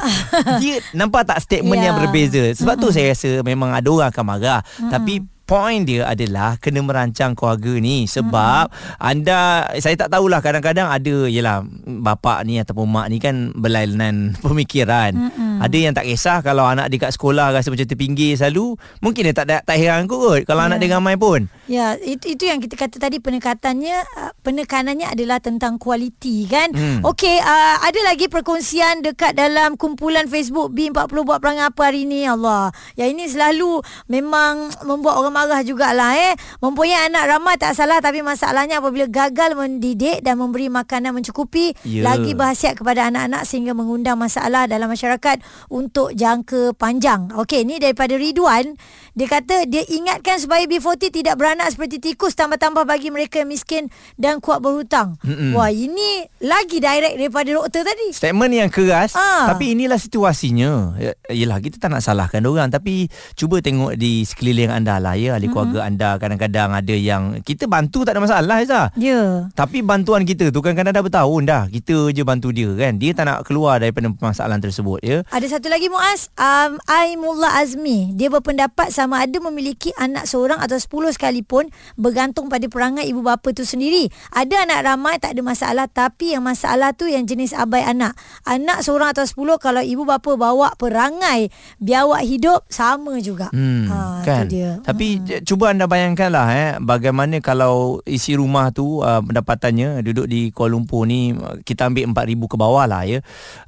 dia 0.62 0.80
nampak 0.96 1.28
tak 1.28 1.42
statement 1.42 1.76
Ya. 1.84 1.90
yang 1.90 2.00
berbeza 2.00 2.54
sebab 2.56 2.80
uh-huh. 2.80 2.88
tu 2.88 2.96
saya 2.96 3.12
rasa 3.12 3.30
memang 3.44 3.74
ada 3.74 3.88
orang 3.90 4.08
akan 4.08 4.24
marah 4.24 4.60
uh-huh. 4.62 4.88
tapi 4.88 5.20
Point 5.44 5.84
dia 5.84 6.08
adalah 6.08 6.56
kena 6.56 6.80
merancang 6.80 7.36
keluarga 7.36 7.76
ni 7.76 8.08
sebab 8.08 8.72
hmm. 8.72 8.96
anda 8.96 9.68
saya 9.76 9.92
tak 9.92 10.08
tahulah 10.08 10.40
kadang-kadang 10.40 10.88
ada 10.88 11.28
yalah 11.28 11.60
bapa 11.84 12.40
ni 12.48 12.56
ataupun 12.56 12.88
mak 12.88 13.12
ni 13.12 13.20
kan 13.20 13.52
berlainan 13.52 14.32
pemikiran. 14.44 15.12
Hmm. 15.12 15.43
Ada 15.60 15.76
yang 15.76 15.94
tak 15.94 16.06
kisah 16.08 16.40
kalau 16.40 16.64
anak 16.66 16.90
dia 16.90 16.98
kat 17.02 17.12
sekolah 17.14 17.54
rasa 17.54 17.70
macam 17.70 17.86
terpinggir 17.86 18.34
selalu, 18.34 18.74
mungkin 19.04 19.30
dia 19.30 19.34
tak 19.36 19.62
tak 19.66 19.76
heran 19.76 20.08
kot 20.08 20.42
kalau 20.48 20.64
yeah. 20.64 20.68
anak 20.72 20.78
dia 20.82 20.90
ramai 20.94 21.14
pun. 21.14 21.46
Ya, 21.64 21.96
itu 21.96 22.36
itu 22.36 22.44
yang 22.44 22.60
kita 22.60 22.76
kata 22.76 23.00
tadi 23.00 23.22
penekatannya 23.24 23.96
uh, 24.20 24.32
penekanannya 24.44 25.08
adalah 25.08 25.40
tentang 25.40 25.80
kualiti 25.80 26.44
kan. 26.44 26.72
Hmm. 26.74 27.00
Okey, 27.06 27.40
uh, 27.40 27.76
ada 27.80 28.00
lagi 28.04 28.28
perkongsian 28.28 29.00
dekat 29.00 29.32
dalam 29.32 29.80
kumpulan 29.80 30.28
Facebook 30.28 30.74
B40 30.76 31.24
buat 31.24 31.40
perangai 31.40 31.72
apa 31.72 31.88
hari 31.88 32.04
ni 32.04 32.28
Allah. 32.28 32.68
Ya 32.98 33.08
ini 33.08 33.24
selalu 33.24 33.80
memang 34.12 34.68
membuat 34.84 35.20
orang 35.20 35.34
marah 35.34 35.62
jugalah 35.64 36.12
eh. 36.16 36.36
Mempunyai 36.60 37.08
anak 37.08 37.24
ramai 37.28 37.56
tak 37.56 37.72
salah 37.72 38.00
tapi 38.04 38.20
masalahnya 38.20 38.80
apabila 38.80 39.08
gagal 39.08 39.56
mendidik 39.56 40.20
dan 40.20 40.36
memberi 40.36 40.68
makanan 40.68 41.16
mencukupi 41.16 41.76
Ya. 41.84 42.00
lagi 42.00 42.32
berhasiat 42.32 42.80
kepada 42.80 43.12
anak-anak 43.12 43.44
sehingga 43.44 43.76
mengundang 43.76 44.16
masalah 44.16 44.64
dalam 44.64 44.88
masyarakat 44.88 45.43
untuk 45.70 46.12
jangka 46.14 46.76
panjang. 46.76 47.32
Okey, 47.34 47.64
ni 47.66 47.80
daripada 47.82 48.16
Ridwan. 48.16 48.76
Dia 49.14 49.26
kata 49.28 49.62
dia 49.64 49.86
ingatkan 49.86 50.36
supaya 50.36 50.62
B40 50.64 51.14
tidak 51.14 51.34
beranak 51.34 51.70
seperti 51.70 52.02
tikus 52.02 52.34
tambah-tambah 52.34 52.82
bagi 52.82 53.08
mereka 53.08 53.38
yang 53.38 53.48
miskin 53.48 53.86
dan 54.14 54.38
kuat 54.38 54.58
berhutang. 54.58 55.14
Mm-mm. 55.20 55.54
Wah, 55.54 55.68
ini 55.68 56.26
lagi 56.40 56.78
direct 56.78 57.14
daripada 57.14 57.46
doktor 57.48 57.82
tadi. 57.82 58.10
Statement 58.10 58.52
yang 58.52 58.68
keras 58.68 59.14
Ah. 59.14 59.46
Tapi 59.46 59.72
inilah 59.72 59.94
situasinya 59.94 60.72
Ya- 60.96 61.14
Yelah 61.28 61.58
kita 61.58 61.78
tak 61.78 61.88
nak 61.88 62.00
salahkan 62.00 62.42
orang 62.42 62.66
Tapi 62.68 63.06
cuba 63.34 63.60
tengok 63.60 63.94
di 63.94 64.24
sekeliling 64.24 64.66
anda 64.68 64.98
lah 64.98 65.14
ya 65.14 65.34
Ahli 65.34 65.46
keluarga 65.46 65.84
anda 65.84 66.16
Kadang-kadang 66.16 66.72
ada 66.72 66.90
yang 66.92 67.38
Kita 67.38 67.64
bantu 67.64 68.02
tak 68.02 68.14
ada 68.14 68.20
masalah 68.20 68.56
Aiza 68.56 68.90
Ya. 68.96 69.46
Tapi 69.52 69.80
bantuan 69.80 70.24
kita 70.24 70.48
tu 70.48 70.58
kan 70.58 70.72
kadang 70.72 70.90
dah 70.90 71.00
bertahun 71.00 71.42
dah 71.44 71.62
Kita 71.68 72.10
je 72.10 72.22
bantu 72.22 72.50
dia 72.50 72.72
kan 72.72 72.96
Dia 72.96 73.12
tak 73.12 73.24
nak 73.24 73.44
keluar 73.44 73.78
daripada 73.78 74.10
permasalahan 74.10 74.58
tersebut 74.58 74.98
ya 74.98 75.22
Ada 75.28 75.46
satu 75.52 75.68
lagi 75.68 75.86
Muaz, 75.86 76.32
um, 76.34 76.80
Aimullah 76.84 77.54
Azmi. 77.56 78.10
Dia 78.12 78.26
berpendapat 78.28 78.88
sama 78.88 79.03
ada 79.12 79.36
memiliki 79.44 79.92
anak 80.00 80.24
seorang 80.24 80.56
atau 80.62 80.80
sepuluh 80.80 81.12
sekalipun 81.12 81.68
bergantung 82.00 82.48
pada 82.48 82.64
perangai 82.70 83.04
ibu 83.04 83.20
bapa 83.20 83.52
tu 83.52 83.68
sendiri. 83.68 84.08
Ada 84.32 84.64
anak 84.64 84.80
ramai 84.86 85.20
tak 85.20 85.36
ada 85.36 85.42
masalah 85.44 85.86
tapi 85.90 86.32
yang 86.32 86.46
masalah 86.46 86.96
tu 86.96 87.04
yang 87.04 87.28
jenis 87.28 87.52
abai 87.52 87.84
anak. 87.84 88.16
Anak 88.48 88.80
seorang 88.80 89.12
atau 89.12 89.28
sepuluh 89.28 89.60
kalau 89.60 89.84
ibu 89.84 90.08
bapa 90.08 90.38
bawa 90.38 90.72
perangai 90.80 91.52
biawak 91.82 92.24
hidup 92.24 92.64
sama 92.70 93.20
juga. 93.20 93.52
Hmm, 93.52 93.90
Ha, 93.90 93.98
kan. 94.24 94.46
dia. 94.48 94.80
Tapi 94.80 95.20
hmm. 95.20 95.44
cuba 95.44 95.74
anda 95.74 95.84
bayangkanlah 95.84 96.46
eh 96.54 96.70
bagaimana 96.80 97.42
kalau 97.44 98.00
isi 98.06 98.38
rumah 98.38 98.70
tu 98.70 99.02
uh, 99.02 99.20
pendapatannya 99.20 100.00
duduk 100.06 100.30
di 100.30 100.54
Kuala 100.54 100.78
Lumpur 100.78 101.04
ni 101.04 101.34
kita 101.66 101.90
ambil 101.90 102.14
4000 102.14 102.52
ke 102.52 102.56
bawah 102.56 102.84
lah 102.86 103.02
ya. 103.04 103.18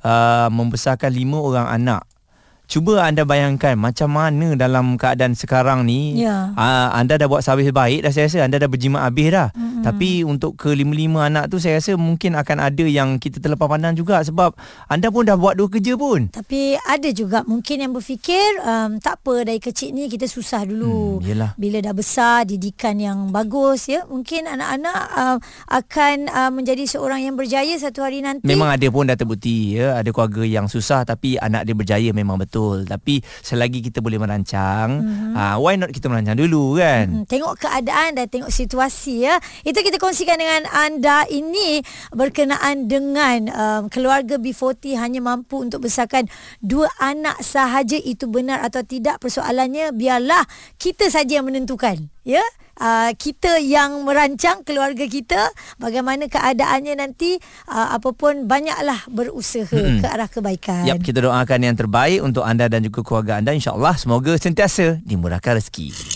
Uh, 0.01 0.49
membesarkan 0.55 1.11
5 1.11 1.27
orang 1.35 1.67
anak. 1.67 2.03
Cuba 2.67 3.07
anda 3.07 3.23
bayangkan 3.23 3.79
macam 3.79 4.11
mana 4.11 4.59
dalam 4.59 4.99
keadaan 4.99 5.39
sekarang 5.39 5.87
ni 5.87 6.19
Ya. 6.19 6.51
uh, 6.53 6.91
anda 6.91 7.15
dah 7.15 7.31
buat 7.31 7.39
servis 7.39 7.71
baik 7.71 8.03
dah 8.03 8.11
saya 8.11 8.27
rasa 8.27 8.43
anda 8.43 8.59
dah 8.59 8.67
berjimat 8.67 9.07
habis 9.07 9.31
dah. 9.31 9.55
Mm-hmm. 9.77 9.85
Tapi 9.85 10.11
untuk 10.25 10.57
ke 10.57 10.73
lima-lima 10.73 11.29
anak 11.29 11.53
tu 11.53 11.61
saya 11.61 11.77
rasa 11.77 12.01
mungkin 12.01 12.33
akan 12.33 12.65
ada 12.65 12.85
yang 12.89 13.21
kita 13.21 13.45
terlepas 13.45 13.69
pandang 13.69 13.93
juga 13.93 14.25
sebab 14.25 14.57
anda 14.89 15.13
pun 15.13 15.29
dah 15.29 15.37
buat 15.37 15.61
dua 15.61 15.69
kerja 15.69 15.93
pun. 16.01 16.33
Tapi 16.33 16.81
ada 16.81 17.09
juga 17.13 17.45
mungkin 17.45 17.85
yang 17.85 17.93
berfikir 17.93 18.57
um, 18.65 18.97
tak 18.97 19.21
apa 19.21 19.45
dari 19.45 19.61
kecil 19.61 19.93
ni 19.93 20.09
kita 20.09 20.25
susah 20.25 20.65
dulu. 20.65 21.21
Hmm, 21.21 21.29
yelah. 21.29 21.51
Bila 21.61 21.85
dah 21.85 21.93
besar 21.93 22.49
didikan 22.49 22.97
yang 22.97 23.29
bagus 23.29 23.93
ya 23.93 24.09
mungkin 24.09 24.49
anak-anak 24.49 25.01
uh, 25.13 25.37
akan 25.69 26.17
uh, 26.33 26.49
menjadi 26.49 26.89
seorang 26.89 27.21
yang 27.21 27.37
berjaya 27.37 27.77
satu 27.77 28.01
hari 28.01 28.25
nanti. 28.25 28.49
Memang 28.49 28.73
ada 28.73 28.87
pun 28.89 29.05
dah 29.05 29.19
terbukti 29.19 29.77
ya 29.77 30.01
ada 30.01 30.09
keluarga 30.09 30.41
yang 30.47 30.71
susah 30.73 31.05
tapi 31.05 31.37
anak 31.37 31.69
dia 31.69 31.77
berjaya 31.77 32.11
memang 32.17 32.41
betul 32.41 32.89
tapi 32.89 33.21
selagi 33.45 33.85
kita 33.85 34.01
boleh 34.01 34.17
merancang 34.17 35.03
mm-hmm. 35.03 35.33
uh, 35.37 35.57
why 35.61 35.77
not 35.77 35.93
kita 35.93 36.09
merancang 36.09 36.39
dulu 36.39 36.79
kan 36.81 37.17
Hmm, 37.17 37.25
tengok 37.25 37.65
keadaan 37.65 38.13
dan 38.19 38.27
tengok 38.29 38.53
situasi 38.53 39.25
ya. 39.25 39.41
Itu 39.67 39.83
kita 39.83 39.99
kongsikan 39.99 40.39
dengan 40.39 40.63
anda 40.71 41.27
ini 41.27 41.83
berkenaan 42.15 42.87
dengan 42.87 43.51
um, 43.51 43.83
keluarga 43.91 44.39
B40 44.39 44.95
hanya 44.95 45.19
mampu 45.19 45.59
untuk 45.59 45.91
besarkan 45.91 46.31
dua 46.63 46.87
anak 47.03 47.43
sahaja 47.43 47.99
itu 47.99 48.31
benar 48.31 48.63
atau 48.63 48.87
tidak 48.87 49.19
persoalannya 49.19 49.91
biarlah 49.91 50.47
kita 50.79 51.11
saja 51.11 51.43
yang 51.43 51.51
menentukan 51.51 52.07
ya. 52.23 52.47
Uh, 52.77 53.09
kita 53.17 53.57
yang 53.57 54.05
merancang 54.05 54.61
keluarga 54.61 55.09
kita 55.09 55.49
bagaimana 55.81 56.29
keadaannya 56.29 57.01
nanti 57.01 57.41
uh, 57.73 57.97
apapun 57.97 58.45
banyaklah 58.45 59.01
berusaha 59.09 59.73
Mm-mm. 59.73 60.05
ke 60.05 60.07
arah 60.07 60.29
kebaikan. 60.29 60.85
Yap, 60.85 61.01
kita 61.01 61.25
doakan 61.25 61.73
yang 61.73 61.73
terbaik 61.73 62.21
untuk 62.21 62.45
anda 62.45 62.69
dan 62.69 62.85
juga 62.85 63.01
keluarga 63.01 63.41
anda 63.41 63.57
insyaAllah 63.57 63.97
semoga 63.97 64.37
sentiasa 64.37 65.01
dimurahkan 65.09 65.57
rezeki 65.57 66.16